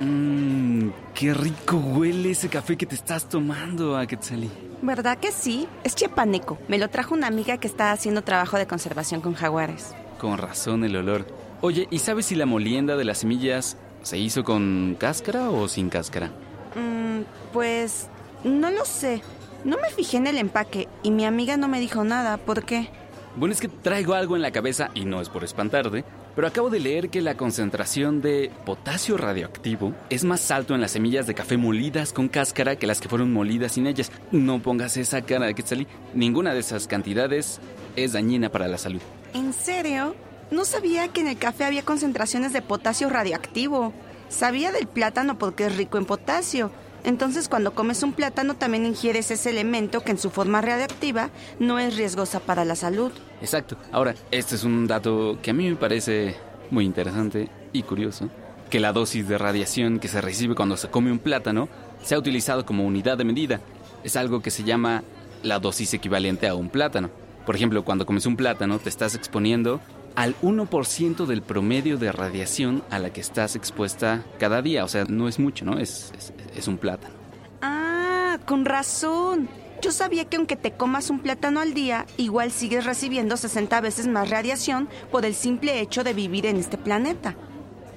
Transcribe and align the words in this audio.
Mmm, 0.00 0.88
qué 1.14 1.34
rico 1.34 1.76
huele 1.76 2.30
ese 2.30 2.48
café 2.48 2.76
que 2.76 2.86
te 2.86 2.94
estás 2.94 3.28
tomando, 3.28 3.96
Aquetzali. 3.96 4.50
¿Verdad 4.80 5.18
que 5.18 5.30
sí? 5.30 5.68
Es 5.84 5.94
chiapaneco. 5.94 6.58
Me 6.68 6.78
lo 6.78 6.88
trajo 6.88 7.14
una 7.14 7.26
amiga 7.26 7.58
que 7.58 7.66
está 7.66 7.92
haciendo 7.92 8.22
trabajo 8.22 8.56
de 8.56 8.66
conservación 8.66 9.20
con 9.20 9.34
jaguares. 9.34 9.94
Con 10.18 10.38
razón 10.38 10.84
el 10.84 10.96
olor. 10.96 11.26
Oye, 11.60 11.86
¿y 11.90 11.98
sabes 11.98 12.26
si 12.26 12.34
la 12.34 12.46
molienda 12.46 12.96
de 12.96 13.04
las 13.04 13.18
semillas 13.18 13.76
se 14.02 14.16
hizo 14.16 14.42
con 14.42 14.96
cáscara 14.98 15.50
o 15.50 15.68
sin 15.68 15.90
cáscara? 15.90 16.28
Mmm, 16.74 17.20
pues 17.52 18.08
no 18.42 18.70
lo 18.70 18.86
sé. 18.86 19.22
No 19.64 19.76
me 19.76 19.90
fijé 19.90 20.16
en 20.16 20.26
el 20.26 20.38
empaque 20.38 20.88
y 21.02 21.10
mi 21.10 21.26
amiga 21.26 21.58
no 21.58 21.68
me 21.68 21.78
dijo 21.78 22.04
nada. 22.04 22.38
¿Por 22.38 22.64
qué? 22.64 22.88
Bueno, 23.36 23.52
es 23.52 23.60
que 23.60 23.68
traigo 23.68 24.14
algo 24.14 24.34
en 24.34 24.42
la 24.42 24.50
cabeza 24.50 24.90
y 24.94 25.04
no 25.04 25.20
es 25.20 25.28
por 25.28 25.44
espantarte, 25.44 26.04
pero 26.40 26.48
acabo 26.48 26.70
de 26.70 26.80
leer 26.80 27.10
que 27.10 27.20
la 27.20 27.36
concentración 27.36 28.22
de 28.22 28.50
potasio 28.64 29.18
radioactivo 29.18 29.92
es 30.08 30.24
más 30.24 30.50
alto 30.50 30.74
en 30.74 30.80
las 30.80 30.92
semillas 30.92 31.26
de 31.26 31.34
café 31.34 31.58
molidas 31.58 32.14
con 32.14 32.28
cáscara 32.28 32.76
que 32.76 32.86
las 32.86 32.98
que 32.98 33.10
fueron 33.10 33.30
molidas 33.30 33.72
sin 33.72 33.86
ellas. 33.86 34.10
No 34.32 34.62
pongas 34.62 34.96
esa 34.96 35.20
cara 35.20 35.44
de 35.44 35.54
que 35.54 35.60
salí. 35.60 35.86
Ninguna 36.14 36.54
de 36.54 36.60
esas 36.60 36.86
cantidades 36.86 37.60
es 37.94 38.14
dañina 38.14 38.48
para 38.48 38.68
la 38.68 38.78
salud. 38.78 39.02
¿En 39.34 39.52
serio? 39.52 40.14
No 40.50 40.64
sabía 40.64 41.08
que 41.08 41.20
en 41.20 41.28
el 41.28 41.36
café 41.36 41.64
había 41.64 41.84
concentraciones 41.84 42.54
de 42.54 42.62
potasio 42.62 43.10
radioactivo. 43.10 43.92
Sabía 44.30 44.72
del 44.72 44.86
plátano 44.86 45.36
porque 45.36 45.66
es 45.66 45.76
rico 45.76 45.98
en 45.98 46.06
potasio, 46.06 46.70
entonces 47.04 47.48
cuando 47.48 47.74
comes 47.74 48.02
un 48.02 48.12
plátano 48.12 48.54
también 48.54 48.86
ingieres 48.86 49.30
ese 49.30 49.50
elemento 49.50 50.00
que 50.02 50.12
en 50.12 50.18
su 50.18 50.30
forma 50.30 50.60
radioactiva 50.60 51.30
no 51.58 51.78
es 51.78 51.96
riesgosa 51.96 52.40
para 52.40 52.64
la 52.64 52.76
salud. 52.76 53.12
Exacto. 53.40 53.76
Ahora, 53.92 54.14
este 54.30 54.54
es 54.54 54.64
un 54.64 54.86
dato 54.86 55.38
que 55.42 55.50
a 55.50 55.54
mí 55.54 55.68
me 55.68 55.76
parece 55.76 56.36
muy 56.70 56.84
interesante 56.84 57.48
y 57.72 57.82
curioso, 57.82 58.28
que 58.68 58.80
la 58.80 58.92
dosis 58.92 59.28
de 59.28 59.38
radiación 59.38 59.98
que 59.98 60.08
se 60.08 60.20
recibe 60.20 60.54
cuando 60.54 60.76
se 60.76 60.88
come 60.88 61.10
un 61.12 61.18
plátano 61.18 61.68
se 62.02 62.14
ha 62.14 62.18
utilizado 62.18 62.64
como 62.64 62.86
unidad 62.86 63.18
de 63.18 63.24
medida. 63.24 63.60
Es 64.04 64.16
algo 64.16 64.40
que 64.40 64.50
se 64.50 64.64
llama 64.64 65.02
la 65.42 65.58
dosis 65.58 65.94
equivalente 65.94 66.48
a 66.48 66.54
un 66.54 66.68
plátano. 66.68 67.10
Por 67.46 67.56
ejemplo, 67.56 67.84
cuando 67.84 68.06
comes 68.06 68.26
un 68.26 68.36
plátano 68.36 68.78
te 68.78 68.88
estás 68.88 69.14
exponiendo 69.14 69.80
al 70.14 70.36
1% 70.40 71.26
del 71.26 71.42
promedio 71.42 71.96
de 71.96 72.12
radiación 72.12 72.82
a 72.90 72.98
la 72.98 73.12
que 73.12 73.20
estás 73.20 73.56
expuesta 73.56 74.24
cada 74.38 74.62
día. 74.62 74.84
O 74.84 74.88
sea, 74.88 75.04
no 75.04 75.28
es 75.28 75.38
mucho, 75.38 75.64
¿no? 75.64 75.78
Es, 75.78 76.12
es, 76.16 76.32
un 76.68 76.78
plátano. 76.78 77.14
Ah, 77.62 78.38
con 78.46 78.64
razón. 78.64 79.48
Yo 79.82 79.92
sabía 79.92 80.26
que 80.26 80.36
aunque 80.36 80.56
te 80.56 80.72
comas 80.72 81.08
un 81.08 81.20
plátano 81.20 81.60
al 81.60 81.72
día, 81.72 82.06
igual 82.18 82.50
sigues 82.50 82.84
recibiendo 82.84 83.36
60 83.36 83.80
veces 83.80 84.06
más 84.08 84.28
radiación 84.28 84.88
por 85.10 85.24
el 85.24 85.34
simple 85.34 85.80
hecho 85.80 86.04
de 86.04 86.12
vivir 86.12 86.44
en 86.44 86.56
este 86.56 86.76
planeta. 86.76 87.34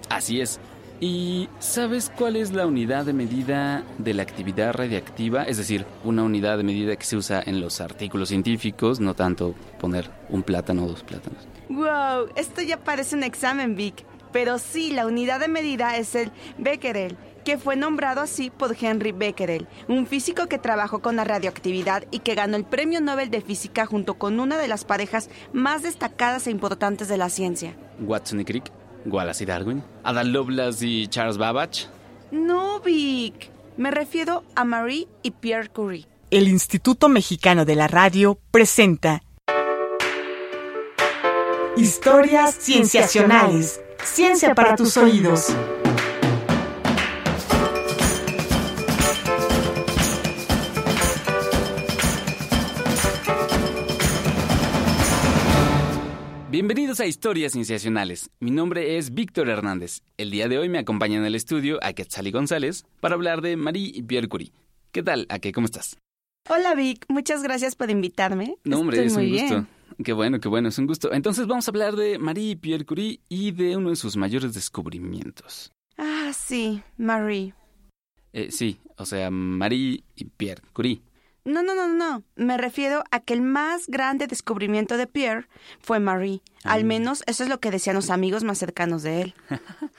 Así 0.09 0.39
es. 0.39 0.59
¿Y 1.01 1.49
sabes 1.59 2.09
cuál 2.15 2.37
es 2.37 2.53
la 2.53 2.65
unidad 2.65 3.05
de 3.05 3.11
medida 3.11 3.83
de 3.97 4.13
la 4.13 4.23
actividad 4.23 4.71
radiactiva? 4.73 5.43
Es 5.43 5.57
decir, 5.57 5.85
una 6.05 6.23
unidad 6.23 6.57
de 6.57 6.63
medida 6.63 6.95
que 6.95 7.03
se 7.03 7.17
usa 7.17 7.43
en 7.45 7.59
los 7.59 7.81
artículos 7.81 8.29
científicos, 8.29 9.01
no 9.01 9.13
tanto 9.13 9.53
poner 9.81 10.09
un 10.29 10.43
plátano 10.43 10.85
o 10.85 10.87
dos 10.87 11.03
plátanos. 11.03 11.45
¡Wow! 11.67 12.29
Esto 12.37 12.61
ya 12.61 12.77
parece 12.77 13.17
un 13.17 13.23
examen, 13.23 13.75
Vic. 13.75 14.05
Pero 14.31 14.57
sí, 14.59 14.91
la 14.91 15.05
unidad 15.05 15.41
de 15.41 15.49
medida 15.49 15.97
es 15.97 16.15
el 16.15 16.31
becquerel, 16.57 17.17
que 17.43 17.57
fue 17.57 17.75
nombrado 17.75 18.21
así 18.21 18.49
por 18.49 18.75
Henry 18.79 19.11
Becquerel, 19.11 19.67
un 19.87 20.07
físico 20.07 20.47
que 20.47 20.57
trabajó 20.57 20.99
con 20.99 21.15
la 21.15 21.23
radioactividad 21.23 22.05
y 22.11 22.19
que 22.19 22.35
ganó 22.35 22.57
el 22.57 22.65
Premio 22.65 23.01
Nobel 23.01 23.29
de 23.29 23.41
Física 23.41 23.85
junto 23.85 24.15
con 24.15 24.39
una 24.39 24.57
de 24.57 24.67
las 24.67 24.85
parejas 24.85 25.29
más 25.51 25.83
destacadas 25.83 26.47
e 26.47 26.51
importantes 26.51 27.07
de 27.07 27.17
la 27.17 27.29
ciencia. 27.29 27.75
Watson 27.99 28.39
y 28.39 28.45
Crick, 28.45 28.71
Wallace 29.05 29.43
y 29.43 29.47
Darwin, 29.47 29.83
Ada 30.03 30.23
Lovelace 30.23 30.85
y 30.85 31.07
Charles 31.07 31.37
Babbage. 31.37 31.87
No, 32.31 32.79
Vic. 32.79 33.51
Me 33.77 33.91
refiero 33.91 34.43
a 34.55 34.63
Marie 34.65 35.07
y 35.23 35.31
Pierre 35.31 35.69
Curie. 35.69 36.07
El 36.29 36.47
Instituto 36.47 37.09
Mexicano 37.09 37.65
de 37.65 37.75
la 37.75 37.87
Radio 37.87 38.39
presenta 38.51 39.23
Historias 41.75 42.55
cienciacionales. 42.59 43.81
Ciencia 44.03 44.53
para 44.53 44.75
tus 44.75 44.95
oídos. 44.97 45.55
Bienvenidos 56.53 56.99
a 56.99 57.07
Historias 57.07 57.53
Cienciacionales. 57.53 58.29
Mi 58.39 58.51
nombre 58.51 58.99
es 58.99 59.15
Víctor 59.15 59.49
Hernández. 59.49 60.01
El 60.17 60.29
día 60.29 60.47
de 60.47 60.59
hoy 60.59 60.69
me 60.69 60.77
acompaña 60.77 61.17
en 61.17 61.25
el 61.25 61.33
estudio 61.33 61.79
a 61.81 61.93
Quetzali 61.93 62.29
González 62.29 62.85
para 62.99 63.15
hablar 63.15 63.41
de 63.41 63.57
Marie 63.57 63.91
y 63.91 64.03
Pierre 64.03 64.29
Curie. 64.29 64.51
¿Qué 64.91 65.01
tal? 65.01 65.25
¿A 65.29 65.39
qué? 65.39 65.51
¿Cómo 65.51 65.65
estás? 65.65 65.97
Hola 66.47 66.75
Vic, 66.75 67.07
muchas 67.09 67.41
gracias 67.41 67.75
por 67.75 67.89
invitarme. 67.89 68.57
No, 68.65 68.81
hombre, 68.81 69.03
es 69.03 69.15
un 69.15 69.31
gusto. 69.31 69.65
Qué 70.03 70.13
bueno, 70.13 70.39
qué 70.39 70.47
bueno, 70.47 70.69
es 70.69 70.77
un 70.77 70.85
gusto. 70.85 71.11
Entonces 71.11 71.47
vamos 71.47 71.67
a 71.67 71.71
hablar 71.71 71.95
de 71.95 72.19
Marie 72.19 72.55
Pierre 72.55 72.85
Curie 72.85 73.19
y 73.29 73.49
de 73.49 73.75
uno 73.75 73.89
de 73.89 73.95
sus 73.95 74.15
mayores 74.15 74.53
descubrimientos. 74.53 75.71
Ah, 75.97 76.33
sí, 76.37 76.83
Marie. 76.97 77.55
Eh, 78.31 78.51
sí, 78.51 78.77
o 78.97 79.07
sea, 79.07 79.31
Marie 79.31 80.03
y 80.15 80.25
Pierre 80.25 80.61
Curie. 80.71 81.01
No, 81.45 81.61
no, 81.61 81.75
no, 81.75 81.87
no. 81.87 82.23
Me 82.35 82.57
refiero 82.57 83.03
a 83.11 83.19
que 83.19 83.33
el 83.33 83.41
más 83.41 83.87
grande 83.87 84.27
descubrimiento 84.27 84.95
de 84.97 85.07
Pierre 85.07 85.47
fue 85.79 85.99
Marie. 85.99 86.41
Al 86.63 86.81
ah. 86.81 86.85
menos 86.85 87.23
eso 87.27 87.43
es 87.43 87.49
lo 87.49 87.59
que 87.59 87.71
decían 87.71 87.95
los 87.95 88.09
amigos 88.09 88.43
más 88.43 88.57
cercanos 88.57 89.03
de 89.03 89.21
él. 89.21 89.33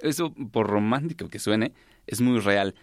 eso, 0.00 0.34
por 0.52 0.66
romántico 0.68 1.28
que 1.28 1.38
suene, 1.38 1.72
es 2.06 2.20
muy 2.20 2.40
real. 2.40 2.74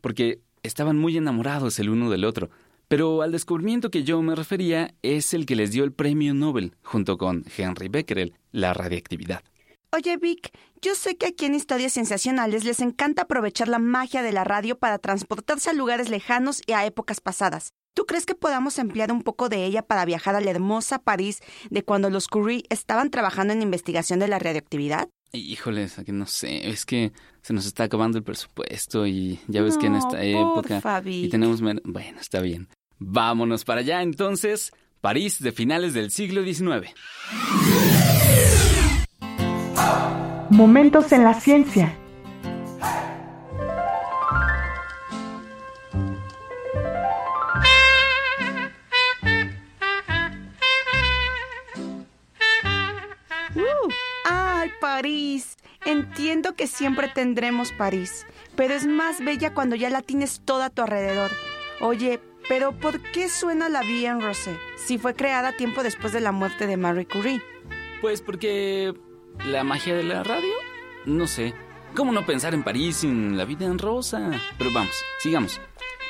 Porque 0.00 0.40
estaban 0.62 0.98
muy 0.98 1.16
enamorados 1.16 1.78
el 1.78 1.90
uno 1.90 2.10
del 2.10 2.24
otro. 2.24 2.50
Pero 2.88 3.20
al 3.20 3.32
descubrimiento 3.32 3.90
que 3.90 4.02
yo 4.02 4.22
me 4.22 4.34
refería 4.34 4.94
es 5.02 5.34
el 5.34 5.44
que 5.44 5.56
les 5.56 5.72
dio 5.72 5.84
el 5.84 5.92
premio 5.92 6.32
Nobel, 6.32 6.74
junto 6.82 7.18
con 7.18 7.44
Henry 7.54 7.88
Becquerel, 7.88 8.34
la 8.50 8.72
radiactividad. 8.72 9.42
Oye, 9.90 10.18
Vic, 10.18 10.52
yo 10.82 10.94
sé 10.94 11.16
que 11.16 11.26
aquí 11.26 11.46
en 11.46 11.54
Historias 11.54 11.94
Sensacionales 11.94 12.64
les 12.64 12.80
encanta 12.80 13.22
aprovechar 13.22 13.68
la 13.68 13.78
magia 13.78 14.22
de 14.22 14.32
la 14.32 14.44
radio 14.44 14.78
para 14.78 14.98
transportarse 14.98 15.70
a 15.70 15.72
lugares 15.72 16.10
lejanos 16.10 16.60
y 16.66 16.72
a 16.72 16.84
épocas 16.84 17.22
pasadas. 17.22 17.72
¿Tú 17.94 18.04
crees 18.04 18.26
que 18.26 18.34
podamos 18.34 18.78
emplear 18.78 19.10
un 19.10 19.22
poco 19.22 19.48
de 19.48 19.64
ella 19.64 19.80
para 19.80 20.04
viajar 20.04 20.36
a 20.36 20.42
la 20.42 20.50
hermosa 20.50 20.98
París 20.98 21.40
de 21.70 21.82
cuando 21.84 22.10
los 22.10 22.28
Curie 22.28 22.64
estaban 22.68 23.10
trabajando 23.10 23.54
en 23.54 23.62
investigación 23.62 24.18
de 24.18 24.28
la 24.28 24.38
radioactividad? 24.38 25.08
Híjoles, 25.32 25.96
no 26.08 26.26
sé, 26.26 26.68
es 26.68 26.84
que 26.84 27.12
se 27.40 27.54
nos 27.54 27.64
está 27.64 27.84
acabando 27.84 28.18
el 28.18 28.24
presupuesto 28.24 29.06
y 29.06 29.40
ya 29.48 29.62
ves 29.62 29.78
que 29.78 29.86
en 29.86 29.96
esta 29.96 30.22
época 30.22 30.82
y 31.06 31.30
tenemos 31.30 31.62
bueno, 31.62 32.20
está 32.20 32.40
bien. 32.40 32.68
Vámonos 32.98 33.64
para 33.64 33.80
allá 33.80 34.02
entonces, 34.02 34.70
París 35.00 35.38
de 35.40 35.52
finales 35.52 35.94
del 35.94 36.10
siglo 36.10 36.44
XIX. 36.44 36.94
Momentos 40.50 41.12
en 41.12 41.24
la 41.24 41.34
ciencia. 41.34 41.94
Uh, 53.54 53.88
¡Ay, 54.24 54.70
París! 54.80 55.56
Entiendo 55.84 56.54
que 56.54 56.66
siempre 56.66 57.08
tendremos 57.08 57.72
París, 57.72 58.26
pero 58.56 58.74
es 58.74 58.86
más 58.86 59.22
bella 59.22 59.52
cuando 59.52 59.76
ya 59.76 59.90
la 59.90 60.02
tienes 60.02 60.40
toda 60.44 60.66
a 60.66 60.70
tu 60.70 60.82
alrededor. 60.82 61.30
Oye, 61.80 62.20
pero 62.48 62.72
¿por 62.72 63.02
qué 63.12 63.28
suena 63.28 63.68
la 63.68 63.82
Vie 63.82 64.06
en 64.06 64.20
Rosé 64.22 64.56
si 64.76 64.96
fue 64.98 65.14
creada 65.14 65.52
tiempo 65.52 65.82
después 65.82 66.12
de 66.12 66.20
la 66.20 66.32
muerte 66.32 66.66
de 66.66 66.76
Marie 66.78 67.06
Curie? 67.06 67.42
Pues 68.00 68.22
porque 68.22 68.94
la 69.44 69.64
magia 69.64 69.94
de 69.94 70.04
la 70.04 70.22
radio, 70.22 70.52
no 71.06 71.26
sé. 71.26 71.54
¿Cómo 71.94 72.12
no 72.12 72.26
pensar 72.26 72.54
en 72.54 72.62
París 72.62 72.96
sin 72.96 73.36
la 73.36 73.44
vida 73.44 73.64
en 73.64 73.78
rosa? 73.78 74.30
Pero 74.58 74.70
vamos, 74.72 74.94
sigamos. 75.20 75.60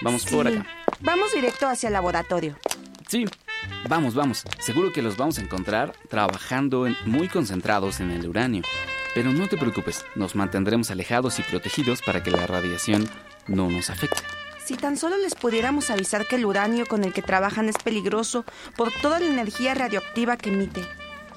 Vamos 0.02 0.24
por 0.26 0.46
acá. 0.46 0.66
Vamos 1.00 1.32
directo 1.32 1.66
hacia 1.66 1.88
el 1.88 1.92
laboratorio. 1.92 2.56
Sí, 3.08 3.24
vamos, 3.88 4.14
vamos. 4.14 4.44
Seguro 4.58 4.92
que 4.92 5.02
los 5.02 5.16
vamos 5.16 5.38
a 5.38 5.42
encontrar 5.42 5.92
trabajando 6.08 6.86
muy 7.06 7.28
concentrados 7.28 8.00
en 8.00 8.10
el 8.10 8.28
uranio. 8.28 8.62
Pero 9.14 9.32
no 9.32 9.48
te 9.48 9.56
preocupes, 9.56 10.04
nos 10.14 10.34
mantendremos 10.34 10.90
alejados 10.90 11.38
y 11.38 11.42
protegidos 11.42 12.02
para 12.02 12.22
que 12.22 12.30
la 12.30 12.46
radiación 12.46 13.08
no 13.46 13.70
nos 13.70 13.90
afecte. 13.90 14.22
Si 14.62 14.76
tan 14.76 14.98
solo 14.98 15.16
les 15.16 15.34
pudiéramos 15.34 15.90
avisar 15.90 16.26
que 16.26 16.36
el 16.36 16.44
uranio 16.44 16.86
con 16.86 17.02
el 17.02 17.14
que 17.14 17.22
trabajan 17.22 17.68
es 17.68 17.78
peligroso 17.78 18.44
por 18.76 18.92
toda 18.92 19.18
la 19.18 19.26
energía 19.26 19.74
radioactiva 19.74 20.36
que 20.36 20.50
emite. 20.50 20.82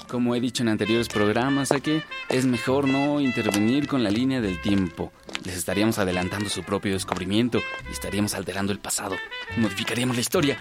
Como 0.07 0.35
he 0.35 0.41
dicho 0.41 0.63
en 0.63 0.69
anteriores 0.69 1.07
programas, 1.07 1.69
que 1.81 2.03
es 2.29 2.45
mejor 2.45 2.87
no 2.87 3.21
intervenir 3.21 3.87
con 3.87 4.03
la 4.03 4.09
línea 4.09 4.41
del 4.41 4.61
tiempo. 4.61 5.11
Les 5.45 5.55
estaríamos 5.55 5.99
adelantando 5.99 6.49
su 6.49 6.63
propio 6.63 6.93
descubrimiento 6.93 7.59
y 7.89 7.91
estaríamos 7.91 8.33
alterando 8.33 8.71
el 8.71 8.79
pasado. 8.79 9.15
Modificaríamos 9.57 10.15
la 10.15 10.21
historia. 10.21 10.57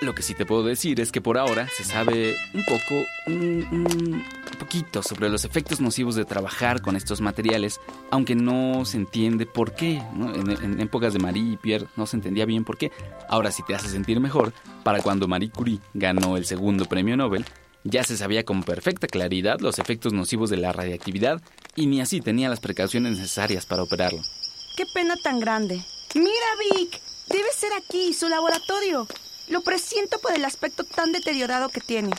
Lo 0.00 0.14
que 0.14 0.22
sí 0.22 0.34
te 0.34 0.46
puedo 0.46 0.64
decir 0.64 1.00
es 1.00 1.12
que 1.12 1.20
por 1.20 1.38
ahora 1.38 1.68
se 1.68 1.84
sabe 1.84 2.34
un 2.54 2.64
poco, 2.64 3.04
un, 3.28 3.66
un 3.70 4.24
poquito 4.58 5.00
sobre 5.00 5.28
los 5.28 5.44
efectos 5.44 5.80
nocivos 5.80 6.16
de 6.16 6.24
trabajar 6.24 6.82
con 6.82 6.96
estos 6.96 7.20
materiales, 7.20 7.80
aunque 8.10 8.34
no 8.34 8.84
se 8.84 8.96
entiende 8.96 9.46
por 9.46 9.74
qué. 9.74 10.02
¿no? 10.14 10.34
En, 10.34 10.50
en, 10.50 10.80
épocas 10.80 11.12
de 11.12 11.20
Marie 11.20 11.52
y 11.52 11.56
Pierre 11.56 11.86
no 11.96 12.06
se 12.06 12.16
entendía 12.16 12.46
bien 12.46 12.64
por 12.64 12.78
qué. 12.78 12.90
Ahora 13.28 13.52
sí 13.52 13.62
te 13.64 13.76
hace 13.76 13.88
sentir 13.88 14.18
mejor, 14.18 14.52
para 14.82 15.00
cuando 15.02 15.28
Marie 15.28 15.50
Curie 15.50 15.78
ganó 15.94 16.36
el 16.36 16.46
segundo 16.46 16.86
premio 16.86 17.16
Nobel, 17.16 17.44
ya 17.84 18.04
se 18.04 18.16
sabía 18.16 18.44
con 18.44 18.62
perfecta 18.62 19.06
claridad 19.06 19.60
los 19.60 19.78
efectos 19.78 20.12
nocivos 20.12 20.50
de 20.50 20.56
la 20.56 20.72
radiactividad 20.72 21.40
y 21.74 21.86
ni 21.86 22.00
así 22.00 22.20
tenía 22.20 22.48
las 22.48 22.60
precauciones 22.60 23.18
necesarias 23.18 23.66
para 23.66 23.82
operarlo. 23.82 24.22
¡Qué 24.76 24.84
pena 24.94 25.16
tan 25.16 25.40
grande! 25.40 25.82
¡Mira, 26.14 26.76
Vic! 26.76 27.00
Debe 27.28 27.48
ser 27.56 27.72
aquí, 27.72 28.12
su 28.14 28.28
laboratorio. 28.28 29.06
Lo 29.48 29.62
presiento 29.62 30.18
por 30.20 30.32
el 30.32 30.44
aspecto 30.44 30.84
tan 30.84 31.12
deteriorado 31.12 31.68
que 31.68 31.80
tiene. 31.80 32.10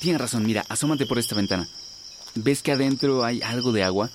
Tienes 0.00 0.20
razón, 0.20 0.44
mira, 0.44 0.64
asómate 0.68 1.06
por 1.06 1.18
esta 1.18 1.34
ventana. 1.34 1.68
¿Ves 2.34 2.62
que 2.62 2.72
adentro 2.72 3.24
hay 3.24 3.42
algo 3.42 3.72
de 3.72 3.84
agua? 3.84 4.10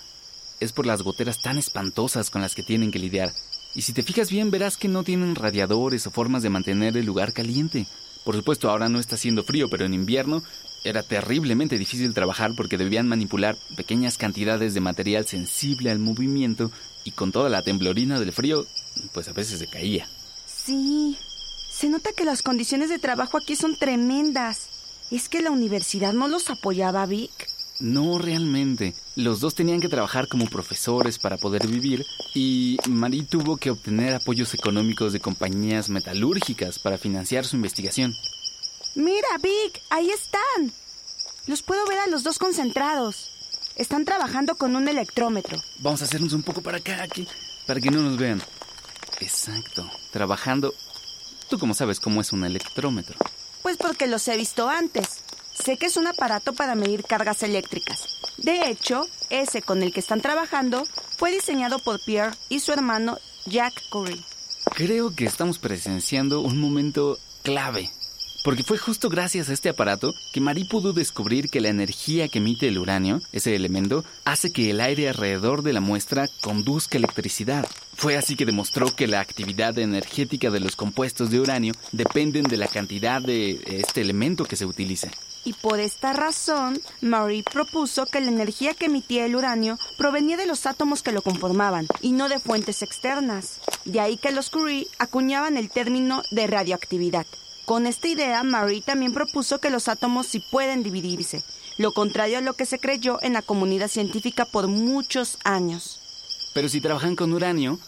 Es 0.59 0.71
por 0.71 0.85
las 0.85 1.01
goteras 1.01 1.41
tan 1.41 1.57
espantosas 1.57 2.29
con 2.29 2.41
las 2.41 2.55
que 2.55 2.63
tienen 2.63 2.91
que 2.91 2.99
lidiar. 2.99 3.31
Y 3.75 3.81
si 3.81 3.93
te 3.93 4.03
fijas 4.03 4.31
bien, 4.31 4.51
verás 4.51 4.77
que 4.77 4.87
no 4.87 5.03
tienen 5.03 5.35
radiadores 5.35 6.07
o 6.07 6.11
formas 6.11 6.43
de 6.43 6.49
mantener 6.49 6.95
el 6.97 7.05
lugar 7.05 7.33
caliente. 7.33 7.87
Por 8.25 8.35
supuesto, 8.35 8.69
ahora 8.69 8.89
no 8.89 8.99
está 8.99 9.15
haciendo 9.15 9.43
frío, 9.43 9.69
pero 9.69 9.85
en 9.85 9.93
invierno 9.93 10.43
era 10.83 11.03
terriblemente 11.03 11.77
difícil 11.77 12.13
trabajar 12.13 12.51
porque 12.57 12.77
debían 12.77 13.07
manipular 13.07 13.55
pequeñas 13.75 14.17
cantidades 14.17 14.73
de 14.73 14.81
material 14.81 15.25
sensible 15.25 15.91
al 15.91 15.99
movimiento 15.99 16.71
y 17.03 17.11
con 17.11 17.31
toda 17.31 17.49
la 17.49 17.61
temblorina 17.61 18.19
del 18.19 18.33
frío, 18.33 18.65
pues 19.13 19.27
a 19.27 19.33
veces 19.33 19.59
se 19.59 19.67
caía. 19.67 20.07
Sí, 20.47 21.17
se 21.69 21.87
nota 21.87 22.11
que 22.13 22.25
las 22.25 22.41
condiciones 22.41 22.89
de 22.89 22.99
trabajo 22.99 23.37
aquí 23.37 23.55
son 23.55 23.75
tremendas. 23.77 24.69
¿Es 25.11 25.29
que 25.29 25.41
la 25.41 25.51
universidad 25.51 26.13
no 26.13 26.27
los 26.27 26.49
apoyaba, 26.49 27.05
Vic? 27.05 27.54
No 27.79 28.17
realmente. 28.17 28.93
Los 29.15 29.41
dos 29.41 29.53
tenían 29.53 29.81
que 29.81 29.89
trabajar 29.89 30.27
como 30.27 30.45
profesores 30.45 31.19
para 31.19 31.37
poder 31.37 31.67
vivir 31.67 32.05
y 32.33 32.77
Marie 32.87 33.23
tuvo 33.23 33.57
que 33.57 33.71
obtener 33.71 34.13
apoyos 34.13 34.53
económicos 34.53 35.11
de 35.11 35.19
compañías 35.19 35.89
metalúrgicas 35.89 36.79
para 36.79 36.97
financiar 36.97 37.45
su 37.45 37.57
investigación. 37.57 38.13
Mira, 38.95 39.27
Vic, 39.41 39.81
ahí 39.89 40.09
están. 40.09 40.71
Los 41.47 41.61
puedo 41.61 41.85
ver 41.85 41.99
a 41.99 42.07
los 42.07 42.23
dos 42.23 42.39
concentrados. 42.39 43.31
Están 43.75 44.05
trabajando 44.05 44.55
con 44.55 44.75
un 44.77 44.87
electrómetro. 44.87 45.61
Vamos 45.79 46.01
a 46.01 46.05
hacernos 46.05 46.31
un 46.31 46.43
poco 46.43 46.61
para 46.61 46.77
acá, 46.77 47.03
aquí, 47.03 47.27
para 47.67 47.81
que 47.81 47.91
no 47.91 48.01
nos 48.01 48.17
vean. 48.17 48.41
Exacto, 49.19 49.89
trabajando. 50.11 50.73
¿Tú 51.49 51.59
cómo 51.59 51.73
sabes 51.73 51.99
cómo 51.99 52.21
es 52.21 52.31
un 52.31 52.45
electrómetro? 52.45 53.17
Pues 53.61 53.75
porque 53.77 54.07
los 54.07 54.25
he 54.29 54.37
visto 54.37 54.69
antes. 54.69 55.24
Sé 55.63 55.77
que 55.77 55.87
es 55.87 55.97
un 55.97 56.07
aparato 56.07 56.53
para 56.53 56.75
medir 56.75 57.03
cargas 57.03 57.41
eléctricas. 57.43 58.19
De 58.37 58.69
hecho, 58.69 59.07
ese 59.29 59.61
con 59.61 59.81
el 59.81 59.93
que 59.93 59.99
están 59.99 60.21
trabajando 60.21 60.85
fue 61.17 61.31
diseñado 61.31 61.79
por 61.79 61.99
Pierre 62.03 62.35
y 62.49 62.59
su 62.59 62.71
hermano 62.71 63.17
Jack 63.45 63.73
Curry. 63.89 64.23
Creo 64.75 65.15
que 65.15 65.25
estamos 65.25 65.59
presenciando 65.59 66.41
un 66.41 66.59
momento 66.59 67.17
clave 67.43 67.89
porque 68.45 68.63
fue 68.63 68.77
justo 68.77 69.09
gracias 69.09 69.49
a 69.49 69.53
este 69.53 69.69
aparato 69.69 70.13
que 70.31 70.39
Marie 70.39 70.65
pudo 70.65 70.93
descubrir 70.93 71.49
que 71.49 71.61
la 71.61 71.69
energía 71.69 72.27
que 72.27 72.37
emite 72.37 72.67
el 72.67 72.77
uranio, 72.77 73.19
ese 73.31 73.55
elemento, 73.55 74.05
hace 74.23 74.53
que 74.53 74.69
el 74.69 74.81
aire 74.81 75.09
alrededor 75.09 75.63
de 75.63 75.73
la 75.73 75.81
muestra 75.81 76.27
conduzca 76.41 76.99
electricidad. 76.99 77.65
Fue 77.95 78.17
así 78.17 78.35
que 78.35 78.45
demostró 78.45 78.95
que 78.95 79.07
la 79.07 79.19
actividad 79.19 79.79
energética 79.79 80.51
de 80.51 80.59
los 80.59 80.75
compuestos 80.75 81.31
de 81.31 81.39
uranio 81.39 81.73
dependen 81.91 82.43
de 82.43 82.57
la 82.57 82.67
cantidad 82.67 83.19
de 83.19 83.63
este 83.65 84.01
elemento 84.01 84.45
que 84.45 84.57
se 84.57 84.67
utilice. 84.67 85.09
Y 85.45 85.53
por 85.53 85.79
esta 85.79 86.11
razón, 86.11 86.81
Marie 87.01 87.43
propuso 87.43 88.07
que 88.07 88.19
la 88.19 88.31
energía 88.31 88.73
que 88.73 88.85
emitía 88.85 89.25
el 89.25 89.35
uranio 89.35 89.77
provenía 89.95 90.37
de 90.37 90.47
los 90.47 90.65
átomos 90.65 91.03
que 91.03 91.11
lo 91.11 91.21
conformaban 91.21 91.87
y 92.01 92.13
no 92.13 92.29
de 92.29 92.39
fuentes 92.39 92.81
externas. 92.81 93.59
De 93.85 93.99
ahí 93.99 94.17
que 94.17 94.31
los 94.31 94.49
Curie 94.49 94.87
acuñaban 94.97 95.55
el 95.55 95.69
término 95.69 96.23
de 96.31 96.47
radioactividad. 96.47 97.27
Con 97.65 97.85
esta 97.85 98.07
idea, 98.07 98.41
Marie 98.43 98.81
también 98.81 99.13
propuso 99.13 99.59
que 99.59 99.69
los 99.69 99.87
átomos 99.87 100.25
sí 100.25 100.39
pueden 100.51 100.81
dividirse, 100.81 101.43
lo 101.77 101.93
contrario 101.93 102.39
a 102.39 102.41
lo 102.41 102.53
que 102.53 102.65
se 102.65 102.79
creyó 102.79 103.19
en 103.21 103.33
la 103.33 103.43
comunidad 103.43 103.87
científica 103.87 104.45
por 104.45 104.67
muchos 104.67 105.37
años. 105.43 105.99
Pero 106.55 106.69
si 106.69 106.81
trabajan 106.81 107.15
con 107.15 107.33
uranio, 107.33 107.79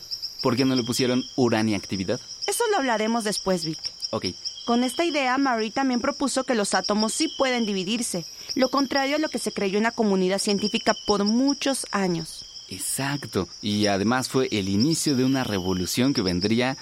¿por 0.43 0.55
qué 0.55 0.65
no 0.65 0.75
le 0.75 0.83
pusieron 0.83 1.23
uraniactividad? 1.35 2.19
Eso 2.45 2.63
lo 2.71 2.77
hablaremos 2.77 3.23
después, 3.23 3.65
Vic. 3.65 3.79
Ok. 4.11 4.25
Con 4.67 4.83
esta 4.83 5.05
idea, 5.05 5.37
Marie 5.37 5.71
también 5.71 6.01
propuso 6.01 6.43
que 6.43 6.53
los 6.53 6.73
átomos 6.73 7.13
sí 7.13 7.29
pueden 7.29 7.65
dividirse, 7.65 8.25
lo 8.53 8.67
contrario 8.67 9.15
a 9.15 9.19
lo 9.19 9.29
que 9.29 9.39
se 9.39 9.53
creyó 9.53 9.77
en 9.77 9.85
la 9.85 9.91
comunidad 9.91 10.39
científica 10.39 10.93
por 11.05 11.23
muchos 11.23 11.87
años. 11.91 12.43
Exacto. 12.67 13.47
Y 13.61 13.87
además 13.87 14.27
fue 14.27 14.49
el 14.51 14.67
inicio 14.67 15.15
de 15.15 15.23
una 15.23 15.45
revolución 15.45 16.13
que 16.13 16.21
vendría 16.21 16.75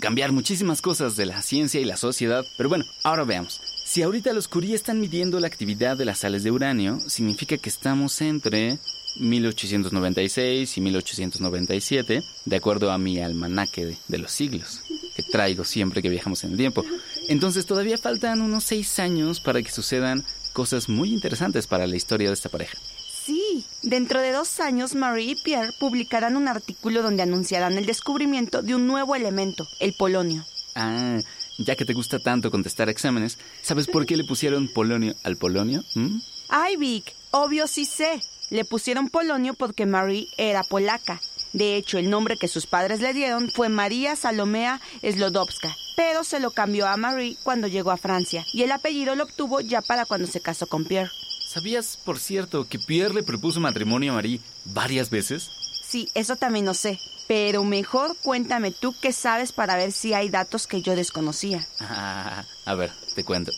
cambiar 0.00 0.32
muchísimas 0.32 0.80
cosas 0.80 1.14
de 1.16 1.26
la 1.26 1.42
ciencia 1.42 1.78
y 1.78 1.84
la 1.84 1.98
sociedad. 1.98 2.42
Pero 2.56 2.70
bueno, 2.70 2.86
ahora 3.04 3.24
veamos. 3.24 3.60
Si 3.84 4.00
ahorita 4.00 4.32
los 4.32 4.48
Curie 4.48 4.74
están 4.74 4.98
midiendo 4.98 5.38
la 5.38 5.46
actividad 5.46 5.98
de 5.98 6.06
las 6.06 6.20
sales 6.20 6.42
de 6.42 6.52
uranio, 6.52 7.00
significa 7.06 7.58
que 7.58 7.68
estamos 7.68 8.18
entre 8.22 8.78
1896 9.18 10.74
y 10.74 10.80
1897, 10.80 12.22
de 12.46 12.56
acuerdo 12.56 12.90
a 12.90 12.96
mi 12.96 13.18
almanaque 13.18 13.84
de, 13.84 13.98
de 14.08 14.18
los 14.18 14.32
siglos, 14.32 14.80
que 15.14 15.22
traigo 15.22 15.64
siempre 15.64 16.00
que 16.00 16.08
viajamos 16.08 16.42
en 16.44 16.52
el 16.52 16.56
tiempo. 16.56 16.82
Entonces 17.28 17.66
todavía 17.66 17.98
faltan 17.98 18.40
unos 18.40 18.64
seis 18.64 18.98
años 18.98 19.40
para 19.40 19.62
que 19.62 19.70
sucedan 19.70 20.24
cosas 20.52 20.88
muy 20.88 21.12
interesantes 21.12 21.66
para 21.66 21.86
la 21.86 21.96
historia 21.96 22.28
de 22.28 22.34
esta 22.34 22.48
pareja. 22.48 22.78
Sí, 23.24 23.64
dentro 23.82 24.20
de 24.20 24.32
dos 24.32 24.60
años 24.60 24.94
Marie 24.94 25.32
y 25.32 25.34
Pierre 25.34 25.72
publicarán 25.80 26.36
un 26.36 26.48
artículo 26.48 27.02
donde 27.02 27.22
anunciarán 27.22 27.76
el 27.76 27.84
descubrimiento 27.84 28.62
de 28.62 28.74
un 28.74 28.86
nuevo 28.86 29.16
elemento, 29.16 29.66
el 29.80 29.94
polonio. 29.94 30.44
Ah, 30.76 31.18
ya 31.58 31.74
que 31.74 31.84
te 31.84 31.92
gusta 31.92 32.18
tanto 32.18 32.50
contestar 32.50 32.88
exámenes, 32.88 33.38
¿sabes 33.62 33.86
por 33.86 34.06
qué 34.06 34.16
le 34.16 34.24
pusieron 34.24 34.68
polonio 34.68 35.14
al 35.24 35.36
polonio? 35.36 35.82
¿Mm? 35.94 36.18
Ay, 36.48 36.76
Vic, 36.76 37.12
obvio 37.32 37.66
sí 37.66 37.84
sé. 37.84 38.22
Le 38.50 38.64
pusieron 38.64 39.08
polonio 39.08 39.54
porque 39.54 39.86
Marie 39.86 40.28
era 40.38 40.62
polaca. 40.62 41.20
De 41.52 41.76
hecho, 41.76 41.98
el 41.98 42.10
nombre 42.10 42.36
que 42.36 42.48
sus 42.48 42.66
padres 42.66 43.00
le 43.00 43.14
dieron 43.14 43.50
fue 43.50 43.68
María 43.68 44.16
Salomea 44.16 44.80
Slodowska, 45.02 45.74
pero 45.96 46.24
se 46.24 46.40
lo 46.40 46.50
cambió 46.50 46.86
a 46.86 46.96
Marie 46.96 47.36
cuando 47.42 47.66
llegó 47.66 47.90
a 47.90 47.96
Francia, 47.96 48.44
y 48.52 48.62
el 48.62 48.72
apellido 48.72 49.14
lo 49.14 49.24
obtuvo 49.24 49.60
ya 49.60 49.82
para 49.82 50.04
cuando 50.04 50.26
se 50.26 50.40
casó 50.40 50.66
con 50.66 50.84
Pierre. 50.84 51.10
¿Sabías, 51.46 51.98
por 52.04 52.18
cierto, 52.18 52.68
que 52.68 52.78
Pierre 52.78 53.14
le 53.14 53.22
propuso 53.22 53.60
matrimonio 53.60 54.12
a 54.12 54.16
Marie 54.16 54.40
varias 54.64 55.10
veces? 55.10 55.50
Sí, 55.86 56.08
eso 56.14 56.36
también 56.36 56.66
lo 56.66 56.74
sé. 56.74 56.98
Pero 57.28 57.64
mejor 57.64 58.16
cuéntame 58.22 58.70
tú 58.70 58.94
qué 59.00 59.12
sabes 59.12 59.52
para 59.52 59.76
ver 59.76 59.92
si 59.92 60.14
hay 60.14 60.28
datos 60.28 60.66
que 60.66 60.82
yo 60.82 60.94
desconocía. 60.94 61.66
Ah, 61.80 62.44
a 62.64 62.74
ver, 62.74 62.92
te 63.14 63.24
cuento. 63.24 63.52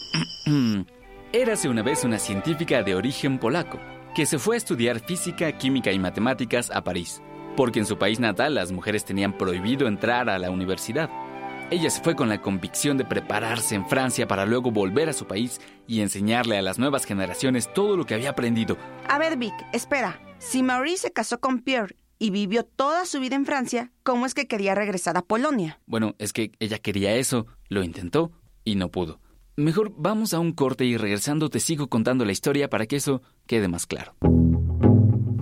Érase 1.33 1.68
una 1.68 1.83
vez 1.83 2.04
una 2.04 2.18
científica 2.18 2.83
de 2.83 2.95
origen 2.95 3.38
polaco 3.38 3.78
que 4.14 4.26
se 4.26 4.38
fue 4.38 4.57
a 4.57 4.59
estudiar 4.59 5.04
física, 5.04 5.59
química 5.59 5.92
y 5.92 5.99
matemáticas 5.99 6.71
a 6.71 6.83
París, 6.83 7.21
porque 7.58 7.80
en 7.80 7.86
su 7.86 7.98
país 7.98 8.20
natal 8.20 8.54
las 8.54 8.70
mujeres 8.70 9.04
tenían 9.04 9.36
prohibido 9.36 9.88
entrar 9.88 10.30
a 10.30 10.38
la 10.38 10.48
universidad. 10.48 11.10
Ella 11.72 11.90
se 11.90 12.00
fue 12.00 12.14
con 12.14 12.28
la 12.28 12.40
convicción 12.40 12.96
de 12.96 13.04
prepararse 13.04 13.74
en 13.74 13.84
Francia 13.88 14.28
para 14.28 14.46
luego 14.46 14.70
volver 14.70 15.08
a 15.08 15.12
su 15.12 15.26
país 15.26 15.60
y 15.88 16.00
enseñarle 16.00 16.56
a 16.56 16.62
las 16.62 16.78
nuevas 16.78 17.04
generaciones 17.04 17.68
todo 17.74 17.96
lo 17.96 18.06
que 18.06 18.14
había 18.14 18.30
aprendido. 18.30 18.76
A 19.08 19.18
ver, 19.18 19.36
Vic, 19.36 19.54
espera. 19.72 20.22
Si 20.38 20.62
Marie 20.62 20.98
se 20.98 21.10
casó 21.10 21.40
con 21.40 21.58
Pierre 21.58 21.96
y 22.20 22.30
vivió 22.30 22.62
toda 22.62 23.04
su 23.06 23.18
vida 23.18 23.34
en 23.34 23.44
Francia, 23.44 23.90
¿cómo 24.04 24.24
es 24.24 24.34
que 24.34 24.46
quería 24.46 24.76
regresar 24.76 25.16
a 25.16 25.22
Polonia? 25.22 25.80
Bueno, 25.86 26.14
es 26.18 26.32
que 26.32 26.52
ella 26.60 26.78
quería 26.78 27.16
eso, 27.16 27.48
lo 27.68 27.82
intentó 27.82 28.30
y 28.62 28.76
no 28.76 28.88
pudo. 28.92 29.18
Mejor 29.56 29.92
vamos 29.96 30.32
a 30.32 30.38
un 30.38 30.52
corte 30.52 30.84
y 30.84 30.96
regresando 30.96 31.50
te 31.50 31.58
sigo 31.58 31.88
contando 31.88 32.24
la 32.24 32.30
historia 32.30 32.70
para 32.70 32.86
que 32.86 32.94
eso 32.94 33.20
quede 33.48 33.66
más 33.66 33.86
claro. 33.86 34.14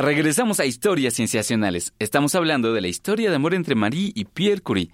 Regresamos 0.00 0.60
a 0.60 0.64
Historias 0.64 1.12
Cienciacionales. 1.12 1.92
Estamos 1.98 2.34
hablando 2.34 2.72
de 2.72 2.80
la 2.80 2.88
historia 2.88 3.28
de 3.28 3.36
amor 3.36 3.52
entre 3.52 3.74
Marie 3.74 4.12
y 4.14 4.24
Pierre 4.24 4.62
Curie. 4.62 4.90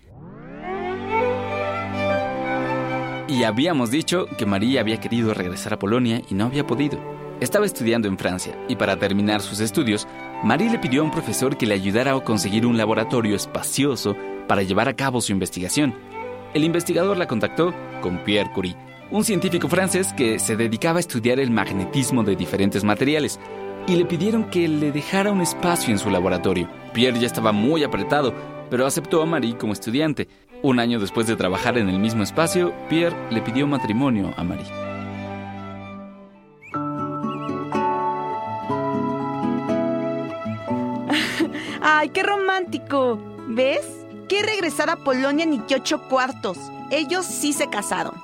Y 3.29 3.45
habíamos 3.45 3.93
dicho 3.93 4.27
que 4.37 4.47
Marie 4.47 4.81
había 4.81 4.99
querido 4.99 5.33
regresar 5.33 5.75
a 5.75 5.79
Polonia 5.79 6.23
y 6.29 6.35
no 6.35 6.47
había 6.47 6.67
podido. 6.67 6.99
Estaba 7.41 7.67
estudiando 7.67 8.09
en 8.09 8.19
Francia 8.19 8.59
y 8.69 8.75
para 8.75 8.99
terminar 8.99 9.43
sus 9.43 9.61
estudios, 9.61 10.09
Marie 10.43 10.71
le 10.71 10.81
pidió 10.81 11.03
a 11.03 11.05
un 11.05 11.13
profesor 11.13 11.57
que 11.57 11.67
le 11.67 11.75
ayudara 11.75 12.13
a 12.13 12.25
conseguir 12.25 12.67
un 12.67 12.77
laboratorio 12.77 13.37
espacioso 13.37 14.17
para 14.49 14.65
llevar 14.65 14.89
a 14.89 14.97
cabo 14.97 15.21
su 15.21 15.31
investigación. 15.31 15.95
El 16.53 16.65
investigador 16.65 17.17
la 17.17 17.29
contactó 17.29 17.73
con 18.03 18.25
Pierre 18.25 18.51
Curie, 18.53 18.77
un 19.13 19.25
científico 19.25 19.69
francés 19.69 20.13
que 20.15 20.41
se 20.41 20.57
dedicaba 20.57 20.97
a 20.97 21.01
estudiar 21.01 21.39
el 21.39 21.53
magnetismo 21.53 22.25
de 22.25 22.35
diferentes 22.35 22.83
materiales, 22.83 23.39
y 23.89 23.97
le 23.97 24.05
pidieron 24.05 24.51
que 24.51 24.69
le 24.69 24.91
dejara 24.91 25.31
un 25.31 25.41
espacio 25.41 25.93
en 25.93 25.99
su 25.99 26.11
laboratorio. 26.11 26.69
Pierre 26.93 27.21
ya 27.21 27.27
estaba 27.27 27.53
muy 27.53 27.85
apretado, 27.85 28.35
pero 28.69 28.87
aceptó 28.87 29.23
a 29.23 29.27
Marie 29.27 29.57
como 29.57 29.73
estudiante. 29.73 30.29
Un 30.63 30.81
año 30.81 30.99
después 30.99 31.27
de 31.27 31.37
trabajar 31.37 31.79
en 31.79 31.89
el 31.89 31.99
mismo 31.99 32.23
espacio, 32.23 32.73
Pierre 32.89 33.17
le 33.31 33.43
pidió 33.43 33.67
matrimonio 33.67 34.33
a 34.37 34.43
Marie. 34.43 34.67
¡Ay, 41.81 42.09
qué 42.09 42.23
romántico! 42.23 43.19
¿Ves? 43.49 43.87
Que 44.29 44.43
regresar 44.43 44.91
a 44.91 44.97
Polonia 44.97 45.47
ni 45.47 45.61
que 45.61 45.77
ocho 45.77 46.09
cuartos. 46.09 46.59
Ellos 46.91 47.25
sí 47.25 47.53
se 47.53 47.69
casaron. 47.69 48.15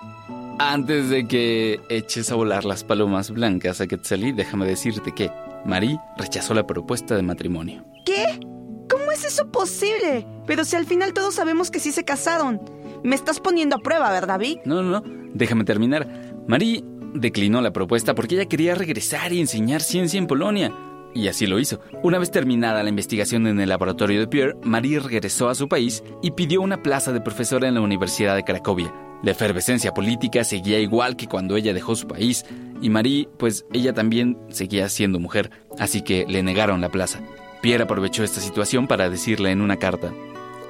Antes 0.59 1.09
de 1.09 1.27
que 1.27 1.81
eches 1.89 2.31
a 2.33 2.35
volar 2.35 2.65
las 2.65 2.83
palomas 2.83 3.31
blancas 3.31 3.81
a 3.81 3.87
Quetzalí, 3.87 4.33
déjame 4.33 4.67
decirte 4.67 5.13
que 5.13 5.31
Marie 5.65 5.99
rechazó 6.17 6.55
la 6.55 6.67
propuesta 6.67 7.17
de 7.17 7.23
matrimonio. 7.23 7.85
¿Qué? 8.05 8.41
¿Cómo 8.89 9.11
es 9.13 9.25
eso 9.25 9.51
posible? 9.51 10.27
Pero 10.47 10.65
si 10.65 10.77
al 10.77 10.87
final 10.87 11.13
todos 11.13 11.35
sabemos 11.35 11.71
que 11.71 11.81
sí 11.81 11.93
se 11.93 12.05
casaron. 12.05 12.61
Me 13.03 13.15
estás 13.15 13.41
poniendo 13.41 13.77
a 13.77 13.79
prueba, 13.79 14.11
¿verdad, 14.11 14.39
Vic? 14.39 14.61
No, 14.65 14.83
no, 14.83 15.01
no. 15.01 15.03
Déjame 15.35 15.65
terminar. 15.65 16.07
Marie 16.47 16.85
declinó 17.15 17.61
la 17.61 17.73
propuesta 17.73 18.15
porque 18.15 18.35
ella 18.35 18.47
quería 18.47 18.75
regresar 18.75 19.33
y 19.33 19.41
enseñar 19.41 19.81
ciencia 19.81 20.19
en 20.19 20.27
Polonia. 20.27 20.73
Y 21.15 21.29
así 21.29 21.47
lo 21.47 21.59
hizo. 21.59 21.81
Una 22.03 22.19
vez 22.19 22.31
terminada 22.31 22.83
la 22.83 22.89
investigación 22.89 23.47
en 23.47 23.61
el 23.61 23.69
laboratorio 23.69 24.19
de 24.21 24.29
Pierre, 24.29 24.57
Marie 24.63 24.99
regresó 24.99 25.49
a 25.49 25.55
su 25.55 25.69
país 25.69 26.03
y 26.23 26.31
pidió 26.31 26.63
una 26.63 26.83
plaza 26.83 27.13
de 27.13 27.21
profesora 27.21 27.69
en 27.69 27.75
la 27.75 27.83
Universidad 27.83 28.35
de 28.35 28.45
Cracovia. 28.45 28.93
La 29.23 29.31
efervescencia 29.31 29.95
política 29.95 30.43
seguía 30.43 30.81
igual 30.81 31.17
que 31.17 31.29
cuando 31.29 31.57
ella 31.57 31.73
dejó 31.73 31.95
su 31.95 32.09
país, 32.09 32.45
y 32.81 32.91
Marie, 32.91 33.29
pues 33.39 33.65
ella 33.73 33.93
también 33.93 34.37
seguía 34.49 34.89
siendo 34.89 35.21
mujer, 35.21 35.51
así 35.79 36.03
que 36.03 36.27
le 36.29 36.43
negaron 36.43 36.81
la 36.81 36.89
plaza. 36.89 37.21
Pierre 37.61 37.85
aprovechó 37.85 38.25
esta 38.25 38.41
situación 38.41 38.89
para 38.89 39.09
decirle 39.09 39.53
en 39.53 39.61
una 39.61 39.77
carta, 39.77 40.13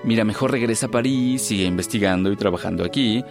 mira, 0.04 0.24
mejor 0.24 0.50
regresa 0.50 0.86
a 0.86 0.90
París, 0.90 1.40
sigue 1.40 1.64
investigando 1.64 2.30
y 2.30 2.36
trabajando 2.36 2.84
aquí, 2.84 3.24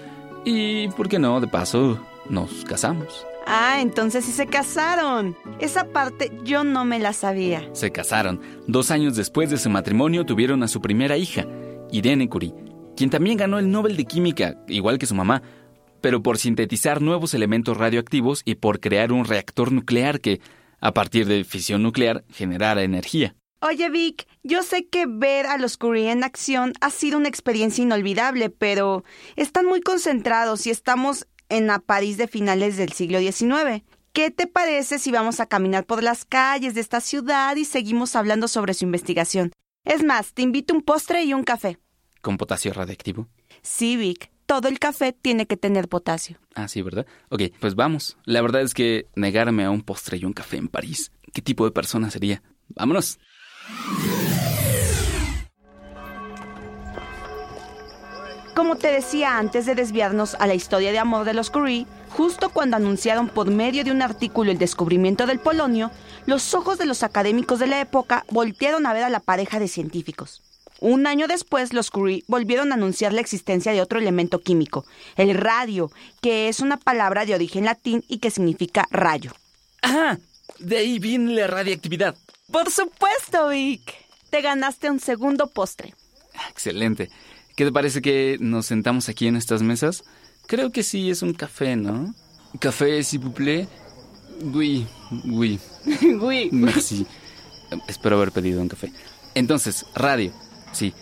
y, 0.44 0.88
¿por 0.90 1.08
qué 1.08 1.20
no? 1.20 1.40
De 1.40 1.48
paso, 1.48 2.00
nos 2.28 2.66
casamos. 2.66 3.28
Ah, 3.46 3.80
entonces 3.80 4.26
sí 4.26 4.32
se 4.32 4.48
casaron. 4.48 5.36
Esa 5.60 5.86
parte 5.86 6.32
yo 6.44 6.64
no 6.64 6.86
me 6.86 7.00
la 7.00 7.14
sabía. 7.14 7.68
Se 7.74 7.92
casaron. 7.92 8.42
Dos 8.68 8.92
años 8.92 9.16
después 9.16 9.50
de 9.50 9.58
su 9.58 9.70
matrimonio 9.70 10.26
tuvieron 10.26 10.64
a 10.64 10.68
su 10.68 10.82
primera 10.82 11.18
hija, 11.18 11.46
Irene 11.92 12.30
Curie, 12.30 12.54
quien 12.96 13.10
también 13.10 13.38
ganó 13.38 13.60
el 13.60 13.72
Nobel 13.72 13.98
de 13.98 14.06
Química, 14.06 14.56
igual 14.68 14.98
que 14.98 15.06
su 15.06 15.16
mamá, 15.16 15.42
pero 16.02 16.24
por 16.24 16.38
sintetizar 16.38 17.02
nuevos 17.02 17.34
elementos 17.34 17.78
radioactivos 17.78 18.42
y 18.46 18.56
por 18.56 18.80
crear 18.80 19.12
un 19.12 19.26
reactor 19.26 19.72
nuclear 19.72 20.20
que, 20.20 20.42
a 20.80 20.94
partir 20.94 21.28
de 21.28 21.44
fisión 21.44 21.84
nuclear, 21.84 22.24
generara 22.30 22.84
energía. 22.84 23.36
Oye 23.62 23.92
Vic, 23.92 24.28
yo 24.42 24.64
sé 24.64 24.88
que 24.88 25.06
ver 25.08 25.46
a 25.46 25.60
los 25.60 25.78
Curie 25.78 26.12
en 26.12 26.24
acción 26.24 26.74
ha 26.82 26.90
sido 26.90 27.20
una 27.20 27.28
experiencia 27.28 27.84
inolvidable, 27.84 28.50
pero 28.50 29.04
están 29.36 29.68
muy 29.68 29.82
concentrados 29.82 30.66
y 30.66 30.72
estamos 30.72 31.28
en 31.50 31.68
la 31.68 31.78
París 31.78 32.18
de 32.18 32.28
finales 32.28 32.78
del 32.78 32.92
siglo 32.92 33.20
XIX. 33.20 33.84
¿Qué 34.14 34.32
te 34.32 34.48
parece 34.48 34.98
si 34.98 35.12
vamos 35.12 35.40
a 35.40 35.46
caminar 35.46 35.86
por 35.86 36.02
las 36.02 36.26
calles 36.26 36.74
de 36.74 36.82
esta 36.82 37.02
ciudad 37.02 37.56
y 37.56 37.66
seguimos 37.66 38.16
hablando 38.16 38.48
sobre 38.48 38.74
su 38.74 38.86
investigación? 38.86 39.52
Es 39.86 40.04
más, 40.04 40.34
te 40.34 40.42
invito 40.42 40.74
un 40.74 40.82
postre 40.82 41.24
y 41.24 41.34
un 41.34 41.44
café. 41.44 41.78
¿Con 42.22 42.38
potasio 42.38 42.74
radiactivo? 42.74 43.28
Sí, 43.62 43.98
Vic. 43.98 44.32
Todo 44.46 44.68
el 44.68 44.80
café 44.80 45.14
tiene 45.14 45.48
que 45.48 45.56
tener 45.58 45.88
potasio. 45.88 46.38
Ah, 46.56 46.68
sí, 46.68 46.82
¿verdad? 46.82 47.06
Ok, 47.30 47.44
pues 47.60 47.76
vamos. 47.76 48.18
La 48.26 48.42
verdad 48.42 48.62
es 48.62 48.74
que 48.74 49.08
negarme 49.16 49.64
a 49.64 49.72
un 49.72 49.82
postre 49.82 50.18
y 50.18 50.26
un 50.26 50.34
café 50.34 50.58
en 50.58 50.68
París, 50.68 51.12
¿qué 51.34 51.42
tipo 51.42 51.64
de 51.66 51.72
persona 51.72 52.12
sería? 52.12 52.44
Vámonos. 52.70 53.18
Como 58.56 58.76
te 58.76 58.92
decía 58.92 59.38
antes 59.38 59.66
de 59.66 59.76
desviarnos 59.76 60.36
a 60.36 60.46
la 60.46 60.54
historia 60.54 60.92
de 60.92 61.00
amor 61.00 61.24
de 61.24 61.34
los 61.34 61.50
Curie, 61.50 61.88
justo 62.10 62.50
cuando 62.50 62.76
anunciaron 62.76 63.30
por 63.30 63.50
medio 63.50 63.86
de 63.86 63.92
un 63.92 64.02
artículo 64.02 64.52
el 64.52 64.58
descubrimiento 64.58 65.26
del 65.26 65.40
polonio, 65.40 65.90
los 66.26 66.54
ojos 66.54 66.78
de 66.78 66.86
los 66.86 67.04
académicos 67.04 67.60
de 67.60 67.68
la 67.68 67.80
época 67.80 68.26
voltearon 68.30 68.86
a 68.86 68.94
ver 68.94 69.04
a 69.04 69.10
la 69.10 69.22
pareja 69.22 69.60
de 69.60 69.70
científicos. 69.70 70.51
Un 70.82 71.06
año 71.06 71.28
después, 71.28 71.74
los 71.74 71.92
Curie 71.92 72.24
volvieron 72.28 72.72
a 72.72 72.76
anunciar 72.76 73.14
la 73.14 73.22
existencia 73.22 73.72
de 73.72 73.82
otro 73.82 74.00
elemento 74.00 74.42
químico, 74.42 74.84
el 75.16 75.36
radio, 75.36 75.92
que 76.22 76.50
es 76.50 76.60
una 76.60 76.78
palabra 76.78 77.24
de 77.26 77.36
origen 77.36 77.66
latín 77.66 78.04
y 78.08 78.18
que 78.18 78.32
significa 78.32 78.88
rayo. 78.90 79.32
¡Ah! 79.84 80.18
De 80.58 80.78
ahí 80.78 80.98
viene 80.98 81.36
la 81.36 81.46
radiactividad. 81.46 82.16
Por 82.52 82.72
supuesto, 82.72 83.50
Vic. 83.50 83.94
Te 84.32 84.42
ganaste 84.42 84.90
un 84.90 85.00
segundo 85.00 85.52
postre. 85.52 85.94
Excelente. 86.50 87.10
¿Qué 87.56 87.64
te 87.64 87.72
parece 87.72 88.02
que 88.02 88.38
nos 88.40 88.66
sentamos 88.66 89.08
aquí 89.08 89.28
en 89.28 89.36
estas 89.36 89.62
mesas? 89.62 90.04
Creo 90.48 90.72
que 90.72 90.82
sí, 90.82 91.12
es 91.12 91.22
un 91.22 91.34
café, 91.34 91.76
¿no? 91.76 92.14
Café, 92.60 93.04
s'il 93.04 93.20
vous 93.20 93.34
plaît. 93.34 93.68
Oui, 94.42 94.88
oui. 95.26 95.60
oui. 96.20 96.50
Merci. 96.52 97.06
Espero 97.88 98.16
haber 98.18 98.32
pedido 98.32 98.62
un 98.62 98.68
café. 98.68 98.92
Entonces, 99.36 99.86
radio. 99.94 100.34
Sí. 100.72 100.94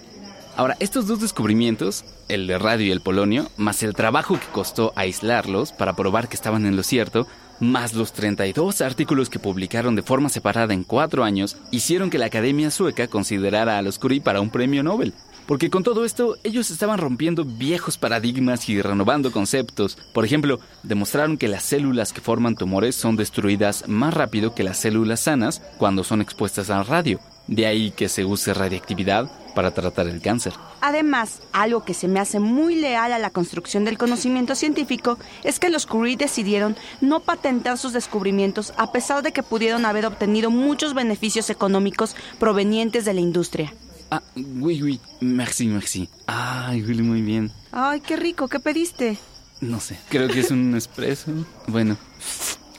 Ahora, 0.56 0.76
estos 0.80 1.08
dos 1.08 1.22
descubrimientos, 1.22 2.04
el 2.28 2.46
de 2.48 2.58
radio 2.58 2.88
y 2.88 2.92
el 2.92 3.02
polonio, 3.02 3.50
más 3.56 3.82
el 3.82 3.94
trabajo 3.94 4.38
que 4.40 4.48
costó 4.52 4.92
aislarlos 4.96 5.72
para 5.72 5.96
probar 5.96 6.28
que 6.28 6.36
estaban 6.36 6.66
en 6.66 6.76
lo 6.76 6.84
cierto, 6.84 7.28
más 7.60 7.94
los 7.94 8.14
32 8.14 8.82
artículos 8.82 9.30
que 9.30 9.40
publicaron 9.40 9.96
de 9.96 10.02
forma 10.02 10.30
separada 10.30 10.74
en 10.74 10.84
cuatro 10.84 11.24
años, 11.24 11.58
hicieron 11.72 12.10
que 12.10 12.18
la 12.18 12.26
Academia 12.26 12.72
Sueca 12.72 13.08
considerara 13.08 13.78
a 13.78 13.82
los 13.82 14.00
Curie 14.00 14.22
para 14.22 14.42
un 14.42 14.50
premio 14.50 14.84
Nobel. 14.84 15.14
Porque 15.46 15.70
con 15.70 15.82
todo 15.82 16.06
esto, 16.06 16.38
ellos 16.44 16.70
estaban 16.70 17.00
rompiendo 17.00 17.44
viejos 17.44 17.98
paradigmas 17.98 18.70
y 18.70 18.82
renovando 18.82 19.32
conceptos. 19.32 19.98
Por 20.14 20.24
ejemplo, 20.24 20.60
demostraron 20.84 21.38
que 21.38 21.48
las 21.48 21.64
células 21.64 22.14
que 22.14 22.22
forman 22.22 22.56
tumores 22.56 22.96
son 22.96 23.16
destruidas 23.16 23.88
más 23.88 24.14
rápido 24.14 24.54
que 24.54 24.64
las 24.64 24.78
células 24.78 25.22
sanas 25.22 25.62
cuando 25.78 26.04
son 26.04 26.22
expuestas 26.22 26.70
al 26.70 26.86
radio. 26.86 27.20
De 27.48 27.66
ahí 27.66 27.90
que 27.90 28.10
se 28.10 28.26
use 28.26 28.54
radiactividad 28.54 29.32
para 29.56 29.72
tratar 29.72 30.08
el 30.08 30.22
cáncer. 30.22 30.54
Además, 30.82 31.42
algo 31.54 31.84
que 31.84 31.94
se 31.94 32.08
me 32.08 32.20
hace 32.20 32.40
muy 32.40 32.76
leal 32.76 33.12
a 33.14 33.20
la 33.20 33.30
construcción 33.30 33.86
del 33.86 33.98
conocimiento 33.98 34.56
científico 34.56 35.18
es 35.44 35.60
que 35.60 35.70
los 35.70 35.86
Curie 35.86 36.18
decidieron 36.18 36.76
no 37.02 37.20
patentar 37.22 37.78
sus 37.78 37.94
descubrimientos 37.94 38.74
a 38.78 38.92
pesar 38.92 39.24
de 39.24 39.32
que 39.32 39.44
pudieron 39.44 39.86
haber 39.86 40.06
obtenido 40.06 40.50
muchos 40.52 40.94
beneficios 40.94 41.50
económicos 41.50 42.16
provenientes 42.40 43.06
de 43.06 43.14
la 43.14 43.22
industria. 43.22 43.74
Ah, 44.12 44.24
oui, 44.36 44.82
oui. 44.82 45.00
Merci, 45.22 45.68
merci. 45.68 46.10
Ay, 46.26 46.82
huele 46.84 47.04
muy 47.04 47.22
bien. 47.22 47.52
Ay, 47.72 48.02
qué 48.02 48.16
rico. 48.16 48.48
¿Qué 48.48 48.60
pediste? 48.60 49.18
No 49.62 49.80
sé. 49.80 50.00
Creo 50.10 50.28
que 50.30 50.40
es 50.40 50.50
un 50.50 50.76
espresso. 50.78 51.32
Bueno. 51.68 51.96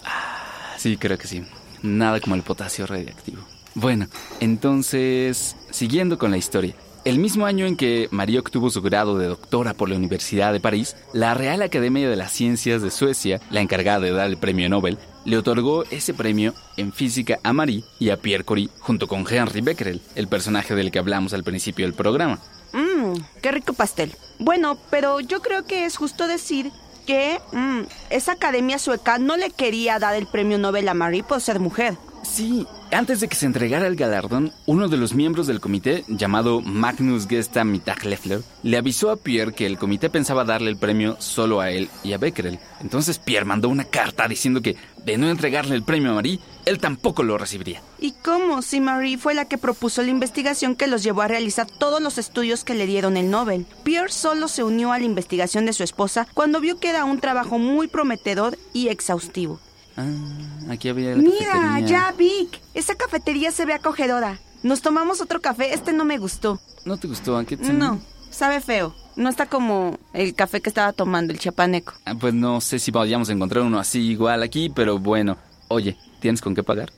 Ah, 0.04 0.74
sí, 0.76 0.96
creo 0.96 1.18
que 1.18 1.28
sí. 1.28 1.44
Nada 1.82 2.20
como 2.20 2.34
el 2.34 2.42
potasio 2.42 2.84
radiactivo. 2.86 3.42
Bueno, 3.74 4.08
entonces, 4.40 5.56
siguiendo 5.70 6.18
con 6.18 6.30
la 6.30 6.36
historia. 6.36 6.74
El 7.02 7.18
mismo 7.18 7.46
año 7.46 7.64
en 7.64 7.76
que 7.76 8.08
María 8.10 8.40
obtuvo 8.40 8.68
su 8.68 8.82
grado 8.82 9.16
de 9.16 9.26
doctora 9.26 9.72
por 9.72 9.88
la 9.88 9.96
Universidad 9.96 10.52
de 10.52 10.60
París, 10.60 10.96
la 11.14 11.32
Real 11.32 11.62
Academia 11.62 12.10
de 12.10 12.16
las 12.16 12.30
Ciencias 12.32 12.82
de 12.82 12.90
Suecia, 12.90 13.40
la 13.50 13.62
encargada 13.62 14.00
de 14.00 14.12
dar 14.12 14.26
el 14.26 14.36
premio 14.36 14.68
Nobel, 14.68 14.98
le 15.24 15.38
otorgó 15.38 15.84
ese 15.84 16.12
premio 16.12 16.52
en 16.76 16.92
física 16.92 17.38
a 17.42 17.54
Marie 17.54 17.84
y 17.98 18.10
a 18.10 18.18
Pierre 18.18 18.44
Curie, 18.44 18.68
junto 18.80 19.08
con 19.08 19.24
Henry 19.26 19.62
Becquerel, 19.62 20.02
el 20.14 20.28
personaje 20.28 20.74
del 20.74 20.90
que 20.90 20.98
hablamos 20.98 21.32
al 21.32 21.42
principio 21.42 21.86
del 21.86 21.94
programa. 21.94 22.38
Mmm, 22.74 23.14
qué 23.40 23.50
rico 23.50 23.72
pastel. 23.72 24.12
Bueno, 24.38 24.78
pero 24.90 25.20
yo 25.20 25.40
creo 25.40 25.64
que 25.64 25.86
es 25.86 25.96
justo 25.96 26.26
decir 26.26 26.70
que 27.06 27.40
mmm, 27.52 27.80
esa 28.10 28.32
academia 28.32 28.78
sueca 28.78 29.18
no 29.18 29.38
le 29.38 29.50
quería 29.50 29.98
dar 29.98 30.14
el 30.16 30.26
premio 30.26 30.58
Nobel 30.58 30.86
a 30.86 30.94
Marie 30.94 31.22
por 31.22 31.40
ser 31.40 31.60
mujer. 31.60 31.96
Sí, 32.22 32.66
Antes 32.92 33.20
de 33.20 33.28
que 33.28 33.36
se 33.36 33.46
entregara 33.46 33.86
el 33.86 33.94
galardón, 33.94 34.52
uno 34.66 34.88
de 34.88 34.96
los 34.96 35.14
miembros 35.14 35.46
del 35.46 35.60
comité, 35.60 36.04
llamado 36.08 36.60
Magnus 36.60 37.28
Gesta 37.28 37.62
Mittagleffler, 37.62 38.42
le 38.64 38.76
avisó 38.76 39.12
a 39.12 39.16
Pierre 39.16 39.54
que 39.54 39.64
el 39.66 39.78
comité 39.78 40.10
pensaba 40.10 40.44
darle 40.44 40.70
el 40.70 40.76
premio 40.76 41.14
solo 41.20 41.60
a 41.60 41.70
él 41.70 41.88
y 42.02 42.14
a 42.14 42.18
Becquerel. 42.18 42.58
Entonces 42.80 43.20
Pierre 43.20 43.44
mandó 43.44 43.68
una 43.68 43.84
carta 43.84 44.26
diciendo 44.26 44.60
que, 44.60 44.76
de 45.04 45.18
no 45.18 45.30
entregarle 45.30 45.76
el 45.76 45.84
premio 45.84 46.10
a 46.10 46.14
Marie, 46.14 46.40
él 46.64 46.80
tampoco 46.80 47.22
lo 47.22 47.38
recibiría. 47.38 47.80
¿Y 48.00 48.10
cómo 48.24 48.60
si 48.60 48.80
Marie 48.80 49.18
fue 49.18 49.34
la 49.34 49.44
que 49.44 49.56
propuso 49.56 50.02
la 50.02 50.10
investigación 50.10 50.74
que 50.74 50.88
los 50.88 51.04
llevó 51.04 51.22
a 51.22 51.28
realizar 51.28 51.68
todos 51.70 52.02
los 52.02 52.18
estudios 52.18 52.64
que 52.64 52.74
le 52.74 52.86
dieron 52.86 53.16
el 53.16 53.30
Nobel? 53.30 53.66
Pierre 53.84 54.10
solo 54.10 54.48
se 54.48 54.64
unió 54.64 54.92
a 54.92 54.98
la 54.98 55.04
investigación 55.04 55.64
de 55.64 55.74
su 55.74 55.84
esposa 55.84 56.26
cuando 56.34 56.60
vio 56.60 56.80
que 56.80 56.90
era 56.90 57.04
un 57.04 57.20
trabajo 57.20 57.56
muy 57.56 57.86
prometedor 57.86 58.58
y 58.72 58.88
exhaustivo. 58.88 59.60
Ah, 60.02 60.72
aquí 60.72 60.88
había 60.88 61.10
la 61.10 61.16
Mira, 61.22 61.52
cafetería. 61.52 61.86
ya, 61.86 62.12
Vic. 62.16 62.60
Esa 62.74 62.94
cafetería 62.94 63.50
se 63.50 63.64
ve 63.66 63.74
acogedora. 63.74 64.38
Nos 64.62 64.82
tomamos 64.82 65.20
otro 65.20 65.40
café. 65.40 65.74
Este 65.74 65.92
no 65.92 66.04
me 66.04 66.18
gustó. 66.18 66.60
¿No 66.84 66.96
te 66.98 67.08
gustó? 67.08 67.36
¿A 67.36 67.44
qué 67.44 67.56
te- 67.56 67.72
No, 67.72 68.00
sabe 68.30 68.60
feo. 68.60 68.94
No 69.16 69.28
está 69.28 69.46
como 69.46 69.98
el 70.14 70.34
café 70.34 70.60
que 70.60 70.68
estaba 70.70 70.92
tomando, 70.92 71.32
el 71.32 71.38
chapaneco. 71.38 71.92
Ah, 72.06 72.14
Pues 72.18 72.32
no 72.34 72.60
sé 72.60 72.78
si 72.78 72.90
vayamos 72.90 73.28
a 73.28 73.32
encontrar 73.32 73.64
uno 73.64 73.78
así 73.78 74.00
igual 74.00 74.42
aquí, 74.42 74.70
pero 74.70 74.98
bueno. 74.98 75.36
Oye, 75.68 75.96
¿tienes 76.20 76.40
con 76.40 76.54
qué 76.54 76.62
pagar? 76.62 76.90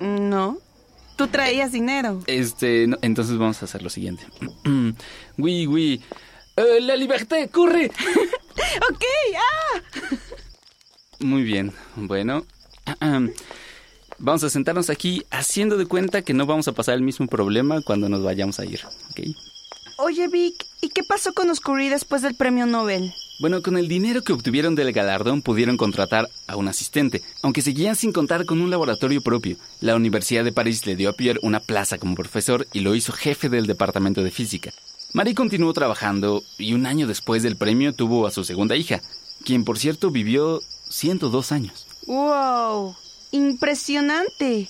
No. 0.00 0.58
Tú 1.16 1.28
traías 1.28 1.72
dinero. 1.72 2.22
Este, 2.26 2.86
no, 2.86 2.98
entonces 3.02 3.36
vamos 3.38 3.60
a 3.62 3.64
hacer 3.64 3.82
lo 3.82 3.88
siguiente. 3.90 4.24
oui, 5.38 5.66
oui. 5.66 6.02
Eh, 6.56 6.80
la 6.80 6.96
liberté, 6.96 7.48
corre. 7.48 7.90
Ok, 8.90 9.04
ah. 9.36 9.80
Muy 11.26 11.42
bien, 11.42 11.72
bueno. 11.96 12.46
Vamos 14.18 14.44
a 14.44 14.48
sentarnos 14.48 14.90
aquí 14.90 15.24
haciendo 15.32 15.76
de 15.76 15.84
cuenta 15.86 16.22
que 16.22 16.32
no 16.32 16.46
vamos 16.46 16.68
a 16.68 16.72
pasar 16.72 16.94
el 16.94 17.02
mismo 17.02 17.26
problema 17.26 17.82
cuando 17.82 18.08
nos 18.08 18.22
vayamos 18.22 18.60
a 18.60 18.64
ir, 18.64 18.80
¿ok? 19.10 19.20
Oye, 19.98 20.28
Vic, 20.28 20.64
¿y 20.80 20.88
qué 20.88 21.02
pasó 21.02 21.34
con 21.34 21.50
Oscurí 21.50 21.90
después 21.90 22.22
del 22.22 22.34
premio 22.34 22.64
Nobel? 22.64 23.12
Bueno, 23.40 23.60
con 23.60 23.76
el 23.76 23.88
dinero 23.88 24.22
que 24.22 24.32
obtuvieron 24.32 24.74
del 24.74 24.92
galardón 24.92 25.42
pudieron 25.42 25.76
contratar 25.76 26.30
a 26.46 26.56
un 26.56 26.68
asistente, 26.68 27.22
aunque 27.42 27.60
seguían 27.60 27.96
sin 27.96 28.12
contar 28.12 28.46
con 28.46 28.62
un 28.62 28.70
laboratorio 28.70 29.20
propio. 29.20 29.56
La 29.80 29.96
Universidad 29.96 30.44
de 30.44 30.52
París 30.52 30.86
le 30.86 30.96
dio 30.96 31.10
a 31.10 31.12
Pierre 31.12 31.40
una 31.42 31.60
plaza 31.60 31.98
como 31.98 32.14
profesor 32.14 32.66
y 32.72 32.80
lo 32.80 32.94
hizo 32.94 33.12
jefe 33.12 33.50
del 33.50 33.66
departamento 33.66 34.22
de 34.22 34.30
física. 34.30 34.72
Marie 35.12 35.34
continuó 35.34 35.72
trabajando 35.72 36.42
y 36.56 36.72
un 36.72 36.86
año 36.86 37.06
después 37.06 37.42
del 37.42 37.56
premio 37.56 37.92
tuvo 37.92 38.26
a 38.26 38.30
su 38.30 38.44
segunda 38.44 38.76
hija, 38.76 39.02
quien 39.44 39.64
por 39.64 39.78
cierto 39.78 40.10
vivió 40.10 40.62
102 40.88 41.52
años. 41.52 41.86
¡Wow! 42.06 42.94
Impresionante. 43.32 44.68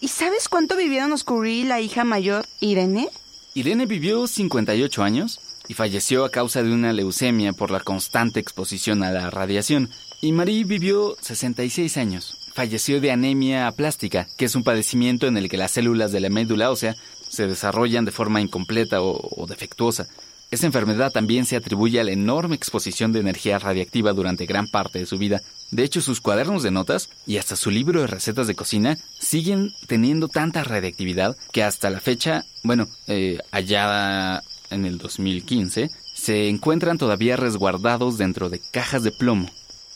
¿Y 0.00 0.08
sabes 0.08 0.48
cuánto 0.48 0.76
vivieron 0.76 1.12
Oscurí 1.12 1.60
y 1.60 1.64
la 1.64 1.80
hija 1.80 2.04
mayor, 2.04 2.46
Irene? 2.60 3.08
Irene 3.54 3.86
vivió 3.86 4.26
58 4.26 5.02
años 5.02 5.40
y 5.68 5.74
falleció 5.74 6.24
a 6.24 6.30
causa 6.30 6.62
de 6.62 6.72
una 6.72 6.92
leucemia 6.92 7.52
por 7.52 7.70
la 7.70 7.80
constante 7.80 8.40
exposición 8.40 9.02
a 9.02 9.10
la 9.10 9.30
radiación. 9.30 9.90
Y 10.20 10.32
Marie 10.32 10.64
vivió 10.64 11.16
66 11.20 11.96
años. 11.96 12.36
Falleció 12.52 13.00
de 13.00 13.10
anemia 13.10 13.66
aplástica, 13.66 14.26
que 14.36 14.44
es 14.44 14.54
un 14.54 14.62
padecimiento 14.62 15.26
en 15.26 15.36
el 15.36 15.48
que 15.48 15.56
las 15.56 15.72
células 15.72 16.12
de 16.12 16.20
la 16.20 16.30
médula 16.30 16.70
ósea 16.70 16.94
se 17.28 17.46
desarrollan 17.46 18.04
de 18.04 18.12
forma 18.12 18.40
incompleta 18.40 19.00
o, 19.02 19.18
o 19.36 19.46
defectuosa. 19.46 20.06
Esa 20.50 20.66
enfermedad 20.66 21.10
también 21.10 21.46
se 21.46 21.56
atribuye 21.56 21.98
a 21.98 22.04
la 22.04 22.12
enorme 22.12 22.54
exposición 22.54 23.12
de 23.12 23.20
energía 23.20 23.58
radiactiva 23.58 24.12
durante 24.12 24.46
gran 24.46 24.68
parte 24.68 25.00
de 25.00 25.06
su 25.06 25.18
vida. 25.18 25.42
De 25.70 25.82
hecho, 25.82 26.00
sus 26.00 26.20
cuadernos 26.20 26.62
de 26.62 26.70
notas 26.70 27.10
y 27.26 27.38
hasta 27.38 27.56
su 27.56 27.70
libro 27.70 28.00
de 28.00 28.06
recetas 28.06 28.46
de 28.46 28.54
cocina 28.54 28.96
siguen 29.18 29.72
teniendo 29.88 30.28
tanta 30.28 30.62
radiactividad 30.62 31.36
que 31.52 31.64
hasta 31.64 31.90
la 31.90 32.00
fecha, 32.00 32.44
bueno, 32.62 32.86
eh, 33.08 33.38
allá 33.50 34.42
en 34.70 34.84
el 34.86 34.98
2015, 34.98 35.90
se 36.14 36.48
encuentran 36.48 36.98
todavía 36.98 37.36
resguardados 37.36 38.18
dentro 38.18 38.48
de 38.48 38.60
cajas 38.70 39.02
de 39.02 39.10
plomo. 39.10 39.50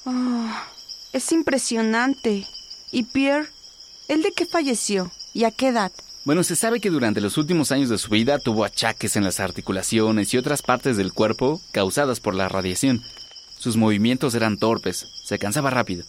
Oh, 0.05 0.51
es 1.13 1.31
impresionante. 1.33 2.47
¿Y 2.91 3.05
Pierre? 3.05 3.49
¿Él 4.09 4.23
de 4.23 4.33
qué 4.33 4.47
falleció? 4.47 5.11
¿Y 5.35 5.45
a 5.45 5.51
qué 5.51 5.69
edad? 5.69 5.93
Bueno, 6.25 6.43
se 6.43 6.57
sabe 6.57 6.81
que 6.81 6.91
durante 6.91 7.21
los 7.21 7.39
últimos 7.39 7.73
años 7.73 7.89
de 7.89 7.99
su 7.99 8.11
vida 8.11 8.39
tuvo 8.39 8.65
achaques 8.65 9.17
en 9.17 9.25
las 9.25 9.41
articulaciones 9.41 10.35
y 10.35 10.39
otras 10.39 10.63
partes 10.63 10.97
del 10.97 11.13
cuerpo 11.13 11.61
causadas 11.73 12.21
por 12.21 12.35
la 12.35 12.49
radiación. 12.49 13.03
Sus 13.59 13.77
movimientos 13.77 14.35
eran 14.35 14.59
torpes, 14.59 15.07
se 15.25 15.39
cansaba 15.39 15.71
rápido. 15.71 16.05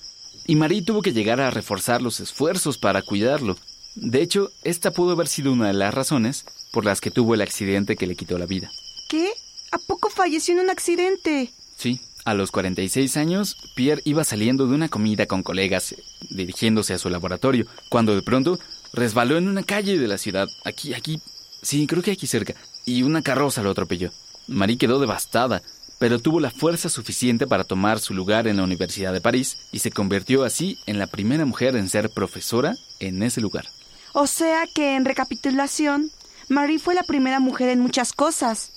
Y 0.45 0.55
Marie 0.55 0.81
tuvo 0.81 1.01
que 1.01 1.13
llegar 1.13 1.39
a 1.41 1.51
reforzar 1.51 2.01
los 2.01 2.19
esfuerzos 2.19 2.77
para 2.77 3.01
cuidarlo. 3.01 3.55
De 3.95 4.21
hecho, 4.21 4.51
esta 4.63 4.91
pudo 4.91 5.11
haber 5.11 5.27
sido 5.27 5.51
una 5.51 5.67
de 5.67 5.73
las 5.73 5.93
razones 5.93 6.45
por 6.71 6.85
las 6.85 7.01
que 7.01 7.11
tuvo 7.11 7.33
el 7.33 7.41
accidente 7.41 7.95
que 7.95 8.07
le 8.07 8.15
quitó 8.15 8.37
la 8.37 8.45
vida. 8.45 8.69
¿Qué? 9.09 9.31
¿A 9.71 9.77
poco 9.77 10.09
falleció 10.09 10.53
en 10.53 10.61
un 10.61 10.69
accidente? 10.69 11.51
Sí, 11.77 12.01
a 12.25 12.33
los 12.33 12.51
46 12.51 13.17
años, 13.17 13.57
Pierre 13.75 14.01
iba 14.05 14.23
saliendo 14.23 14.67
de 14.67 14.75
una 14.75 14.89
comida 14.89 15.25
con 15.25 15.43
colegas, 15.43 15.95
dirigiéndose 16.29 16.93
a 16.93 16.97
su 16.97 17.09
laboratorio, 17.09 17.65
cuando 17.89 18.13
de 18.13 18.21
pronto 18.21 18.59
resbaló 18.93 19.37
en 19.37 19.47
una 19.47 19.63
calle 19.63 19.97
de 19.97 20.07
la 20.07 20.17
ciudad, 20.17 20.47
aquí, 20.65 20.93
aquí, 20.93 21.21
sí, 21.61 21.87
creo 21.87 22.03
que 22.03 22.11
aquí 22.11 22.27
cerca, 22.27 22.55
y 22.85 23.03
una 23.03 23.21
carroza 23.21 23.63
lo 23.63 23.71
atropelló. 23.71 24.11
Marie 24.47 24.77
quedó 24.77 24.99
devastada, 24.99 25.61
pero 25.99 26.19
tuvo 26.19 26.39
la 26.39 26.49
fuerza 26.49 26.89
suficiente 26.89 27.45
para 27.45 27.65
tomar 27.65 27.99
su 27.99 28.13
lugar 28.13 28.47
en 28.47 28.57
la 28.57 28.63
Universidad 28.63 29.13
de 29.13 29.21
París 29.21 29.57
y 29.71 29.79
se 29.79 29.91
convirtió 29.91 30.43
así 30.43 30.79
en 30.85 30.97
la 30.97 31.07
primera 31.07 31.45
mujer 31.45 31.75
en 31.75 31.89
ser 31.89 32.09
profesora 32.09 32.75
en 32.99 33.21
ese 33.21 33.41
lugar. 33.41 33.67
O 34.13 34.25
sea 34.25 34.65
que, 34.73 34.95
en 34.95 35.05
recapitulación, 35.05 36.09
Marie 36.47 36.79
fue 36.79 36.95
la 36.95 37.03
primera 37.03 37.39
mujer 37.39 37.69
en 37.69 37.79
muchas 37.79 38.13
cosas. 38.13 38.71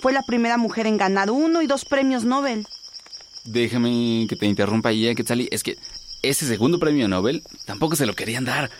Fue 0.00 0.12
la 0.12 0.22
primera 0.22 0.58
mujer 0.58 0.86
en 0.86 0.98
ganar 0.98 1.30
uno 1.30 1.62
y 1.62 1.66
dos 1.66 1.84
premios 1.86 2.24
Nobel. 2.24 2.66
Déjame 3.44 4.26
que 4.28 4.36
te 4.36 4.46
interrumpa 4.46 4.90
ahí, 4.90 5.14
Quetzali. 5.14 5.48
Es 5.50 5.62
que 5.62 5.78
ese 6.22 6.46
segundo 6.46 6.78
premio 6.78 7.08
Nobel 7.08 7.42
tampoco 7.64 7.96
se 7.96 8.04
lo 8.04 8.14
querían 8.14 8.44
dar. 8.44 8.70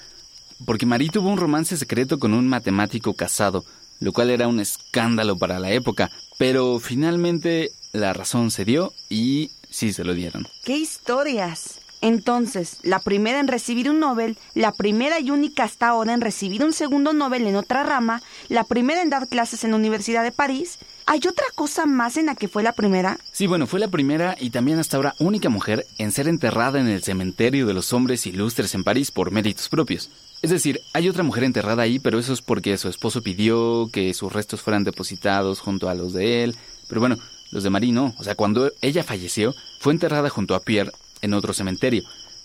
Porque 0.65 0.87
Marie 0.87 1.11
tuvo 1.11 1.29
un 1.29 1.39
romance 1.39 1.77
secreto 1.77 2.19
con 2.19 2.35
un 2.35 2.49
matemático 2.49 3.15
casado, 3.15 3.65
lo 4.01 4.13
cual 4.13 4.31
era 4.31 4.49
un 4.49 4.61
escándalo 4.61 5.37
para 5.37 5.59
la 5.59 5.73
época. 5.73 6.11
Pero 6.39 6.79
finalmente 6.81 7.71
la 7.93 8.13
razón 8.13 8.51
se 8.51 8.65
dio 8.65 8.93
y 9.09 9.51
sí 9.71 9.93
se 9.93 10.05
lo 10.05 10.15
dieron. 10.15 10.47
¡Qué 10.65 10.77
historias! 10.77 11.81
Entonces, 12.05 12.81
la 12.83 12.99
primera 12.99 13.41
en 13.41 13.49
recibir 13.49 13.89
un 13.89 13.99
Nobel, 13.99 14.37
la 14.53 14.73
primera 14.73 15.21
y 15.21 15.31
única 15.31 15.65
hasta 15.65 15.89
ahora 15.89 16.13
en 16.13 16.21
recibir 16.21 16.63
un 16.63 16.75
segundo 16.75 17.15
Nobel 17.15 17.47
en 17.47 17.57
otra 17.57 17.83
rama, 17.83 18.21
la 18.51 18.65
primera 18.65 19.01
en 19.01 19.09
dar 19.09 19.27
clases 19.27 19.65
en 19.65 19.71
la 19.71 19.79
Universidad 19.79 20.23
de 20.23 20.31
París. 20.31 20.79
¿Hay 21.07 21.21
otra 21.27 21.47
cosa 21.55 21.87
más 21.87 22.19
en 22.19 22.27
la 22.27 22.35
que 22.35 22.49
fue 22.49 22.63
la 22.63 22.73
primera? 22.73 23.19
Sí, 23.33 23.47
bueno, 23.47 23.67
fue 23.67 23.81
la 23.81 23.89
primera 23.89 24.37
y 24.39 24.51
también 24.51 24.79
hasta 24.79 24.99
ahora 24.99 25.15
única 25.19 25.49
mujer 25.49 25.87
en 25.97 26.13
ser 26.13 26.29
enterrada 26.29 26.79
en 26.79 26.89
el 26.89 27.03
cementerio 27.03 27.67
de 27.67 27.73
los 27.73 27.95
hombres 27.95 28.27
ilustres 28.27 28.75
en 28.75 28.85
París 28.85 29.11
por 29.11 29.31
méritos 29.31 29.71
propios. 29.71 30.11
Es 30.45 30.51
decir, 30.51 30.83
hay 30.93 31.09
otra 31.09 31.23
mujer 31.23 31.43
enterrada 31.45 31.85
ahí, 31.85 31.99
pero 31.99 32.19
eso 32.19 32.35
es 32.35 32.43
porque 32.43 32.77
su 32.77 32.91
esposo 32.91 33.23
pidió 33.23 33.89
que 33.91 34.13
sus 34.13 34.31
restos 34.31 34.61
fueran 34.61 34.85
depositados 34.85 35.61
junto 35.61 35.89
a 35.89 35.95
los 35.95 36.13
de 36.13 36.45
él. 36.45 36.55
Pero 36.87 37.01
bueno, 37.01 37.17
los 37.51 37.63
de 37.63 37.71
Marie 37.71 37.93
no. 37.93 38.15
O 38.19 38.25
sea, 38.25 38.35
cuando 38.35 38.71
ella 38.83 39.03
falleció, 39.03 39.55
fue 39.81 39.95
enterrada 39.95 40.29
junto 40.29 40.55
a 40.55 40.61
Pierre 40.61 40.93
en 41.23 41.33
otro 41.33 41.55
cementerio. 41.55 42.03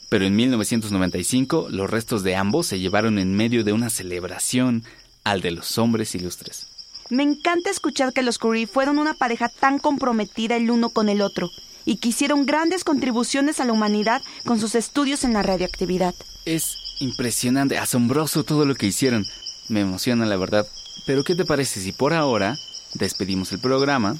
Pero 0.07 0.23
en 0.23 0.33
1995 0.33 1.67
los 1.71 1.89
restos 1.89 2.23
de 2.23 2.37
ambos 2.37 2.67
se 2.67 2.79
llevaron 2.79 3.19
en 3.19 3.35
medio 3.35 3.65
de 3.65 3.73
una 3.73 3.89
celebración 3.89 4.85
al 5.25 5.41
de 5.41 5.51
los 5.51 5.77
hombres 5.77 6.15
ilustres. 6.15 6.67
Me 7.09 7.23
encanta 7.23 7.69
escuchar 7.69 8.13
que 8.13 8.23
los 8.23 8.37
Curie 8.37 8.65
fueron 8.65 8.97
una 8.97 9.13
pareja 9.13 9.49
tan 9.49 9.77
comprometida 9.77 10.55
el 10.55 10.71
uno 10.71 10.91
con 10.91 11.09
el 11.09 11.19
otro 11.19 11.49
y 11.83 11.97
que 11.97 12.07
hicieron 12.07 12.45
grandes 12.45 12.85
contribuciones 12.85 13.59
a 13.59 13.65
la 13.65 13.73
humanidad 13.73 14.21
con 14.45 14.57
sus 14.57 14.75
estudios 14.75 15.25
en 15.25 15.33
la 15.33 15.43
radioactividad. 15.43 16.15
Es 16.45 16.88
impresionante, 16.99 17.77
asombroso 17.77 18.43
todo 18.43 18.65
lo 18.65 18.75
que 18.75 18.87
hicieron. 18.87 19.25
Me 19.67 19.81
emociona 19.81 20.25
la 20.25 20.37
verdad. 20.37 20.67
Pero 21.05 21.23
¿qué 21.23 21.35
te 21.35 21.45
parece 21.45 21.81
si 21.81 21.91
por 21.91 22.13
ahora 22.13 22.57
despedimos 22.93 23.51
el 23.51 23.59
programa? 23.59 24.17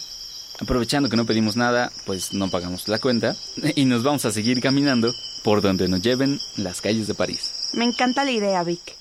Aprovechando 0.59 1.09
que 1.09 1.15
no 1.15 1.25
pedimos 1.25 1.55
nada, 1.55 1.91
pues 2.05 2.33
no 2.33 2.49
pagamos 2.49 2.87
la 2.87 2.99
cuenta 2.99 3.35
y 3.75 3.85
nos 3.85 4.03
vamos 4.03 4.25
a 4.25 4.31
seguir 4.31 4.61
caminando 4.61 5.13
por 5.43 5.61
donde 5.61 5.87
nos 5.87 6.01
lleven 6.01 6.39
las 6.57 6.81
calles 6.81 7.07
de 7.07 7.13
París. 7.13 7.69
Me 7.73 7.85
encanta 7.85 8.25
la 8.25 8.31
idea, 8.31 8.63
Vic. 8.63 8.98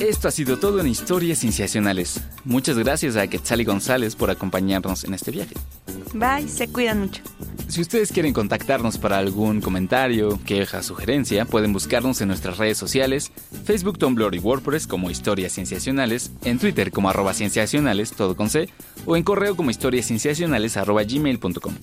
Esto 0.00 0.28
ha 0.28 0.30
sido 0.30 0.58
todo 0.58 0.80
en 0.80 0.86
Historias 0.86 1.40
Cienciacionales. 1.40 2.22
Muchas 2.46 2.78
gracias 2.78 3.16
a 3.16 3.26
Quetzali 3.26 3.64
González 3.64 4.16
por 4.16 4.30
acompañarnos 4.30 5.04
en 5.04 5.12
este 5.12 5.30
viaje. 5.30 5.54
Bye, 6.14 6.48
se 6.48 6.68
cuidan 6.68 7.00
mucho. 7.00 7.22
Si 7.68 7.82
ustedes 7.82 8.10
quieren 8.10 8.32
contactarnos 8.32 8.96
para 8.96 9.18
algún 9.18 9.60
comentario, 9.60 10.40
queja, 10.46 10.82
sugerencia, 10.82 11.44
pueden 11.44 11.74
buscarnos 11.74 12.18
en 12.22 12.28
nuestras 12.28 12.56
redes 12.56 12.78
sociales, 12.78 13.30
Facebook, 13.64 13.98
Tumblr 13.98 14.34
y 14.34 14.38
WordPress 14.38 14.86
como 14.86 15.10
Historias 15.10 15.52
Cienciacionales, 15.52 16.32
en 16.44 16.58
Twitter 16.58 16.92
como 16.92 17.10
arroba 17.10 17.34
cienciacionales, 17.34 18.12
todo 18.12 18.36
con 18.36 18.48
C, 18.48 18.70
o 19.04 19.18
en 19.18 19.22
correo 19.22 19.54
como 19.54 19.70
historiascienciacionales 19.70 20.78
arroba 20.78 21.04
gmail.com. 21.04 21.74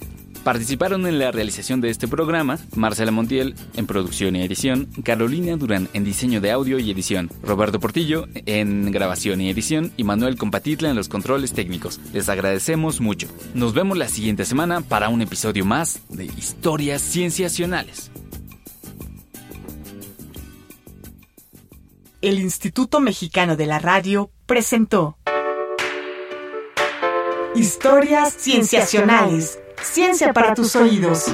Participaron 0.43 1.05
en 1.07 1.19
la 1.19 1.31
realización 1.31 1.81
de 1.81 1.89
este 1.89 2.07
programa 2.07 2.57
Marcela 2.75 3.11
Montiel 3.11 3.55
en 3.75 3.85
producción 3.85 4.35
y 4.35 4.43
edición, 4.43 4.87
Carolina 5.03 5.57
Durán 5.57 5.89
en 5.93 6.03
diseño 6.03 6.39
de 6.39 6.51
audio 6.51 6.79
y 6.79 6.89
edición, 6.89 7.29
Roberto 7.43 7.79
Portillo 7.79 8.27
en 8.45 8.91
grabación 8.91 9.41
y 9.41 9.49
edición 9.49 9.91
y 9.97 10.03
Manuel 10.03 10.37
Compatitla 10.37 10.89
en 10.89 10.95
los 10.95 11.09
controles 11.09 11.53
técnicos. 11.53 11.99
Les 12.13 12.29
agradecemos 12.29 13.01
mucho. 13.01 13.27
Nos 13.53 13.73
vemos 13.73 13.97
la 13.97 14.07
siguiente 14.07 14.45
semana 14.45 14.81
para 14.81 15.09
un 15.09 15.21
episodio 15.21 15.65
más 15.65 15.99
de 16.09 16.25
Historias 16.25 17.01
Cienciacionales. 17.01 18.11
El 22.21 22.39
Instituto 22.39 22.99
Mexicano 22.99 23.55
de 23.55 23.67
la 23.67 23.79
Radio 23.79 24.31
presentó 24.45 25.17
Historias 27.55 28.35
Cienciacionales 28.37 29.59
Ciencia 29.81 30.33
para 30.33 30.53
tus 30.53 30.75
oídos. 30.75 31.25